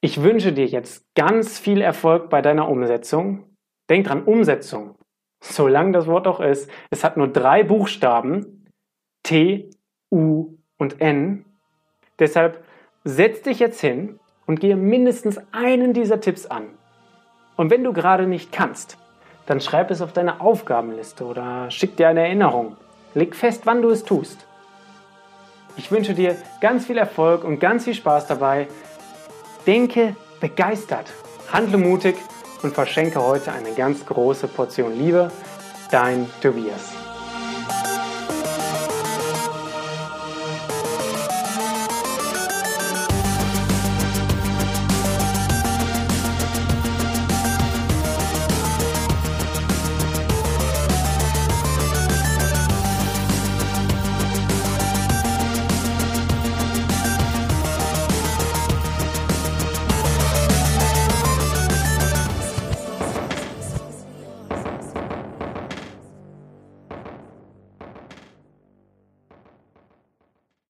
Ich 0.00 0.22
wünsche 0.22 0.52
dir 0.52 0.66
jetzt 0.66 1.04
ganz 1.16 1.58
viel 1.58 1.80
Erfolg 1.80 2.30
bei 2.30 2.40
deiner 2.40 2.68
Umsetzung. 2.68 3.44
Denk 3.90 4.06
dran, 4.06 4.22
Umsetzung. 4.22 4.94
So 5.40 5.66
lang 5.66 5.92
das 5.92 6.06
Wort 6.06 6.28
auch 6.28 6.40
ist, 6.40 6.70
es 6.90 7.02
hat 7.02 7.16
nur 7.16 7.28
drei 7.28 7.64
Buchstaben. 7.64 8.70
T, 9.24 9.70
U 10.12 10.56
und 10.78 11.00
N. 11.00 11.44
Deshalb 12.18 12.64
setz 13.02 13.42
dich 13.42 13.58
jetzt 13.58 13.80
hin 13.80 14.20
und 14.46 14.60
gehe 14.60 14.76
mindestens 14.76 15.40
einen 15.52 15.92
dieser 15.94 16.20
Tipps 16.20 16.46
an. 16.46 16.68
Und 17.56 17.70
wenn 17.70 17.82
du 17.82 17.92
gerade 17.92 18.28
nicht 18.28 18.52
kannst, 18.52 18.98
dann 19.46 19.60
schreib 19.60 19.90
es 19.90 20.00
auf 20.00 20.12
deine 20.12 20.40
Aufgabenliste 20.40 21.24
oder 21.24 21.70
schick 21.70 21.96
dir 21.96 22.08
eine 22.08 22.20
Erinnerung. 22.20 22.76
Leg 23.14 23.34
fest, 23.34 23.62
wann 23.64 23.82
du 23.82 23.90
es 23.90 24.04
tust. 24.04 24.46
Ich 25.76 25.90
wünsche 25.90 26.14
dir 26.14 26.36
ganz 26.60 26.86
viel 26.86 26.98
Erfolg 26.98 27.42
und 27.44 27.58
ganz 27.58 27.84
viel 27.84 27.94
Spaß 27.94 28.26
dabei, 28.26 28.68
Denke 29.68 30.16
begeistert, 30.40 31.12
handle 31.52 31.76
mutig 31.76 32.16
und 32.62 32.72
verschenke 32.72 33.22
heute 33.22 33.52
eine 33.52 33.74
ganz 33.74 34.06
große 34.06 34.48
Portion 34.48 34.98
Liebe. 34.98 35.30
Dein 35.90 36.26
Tobias. 36.40 37.07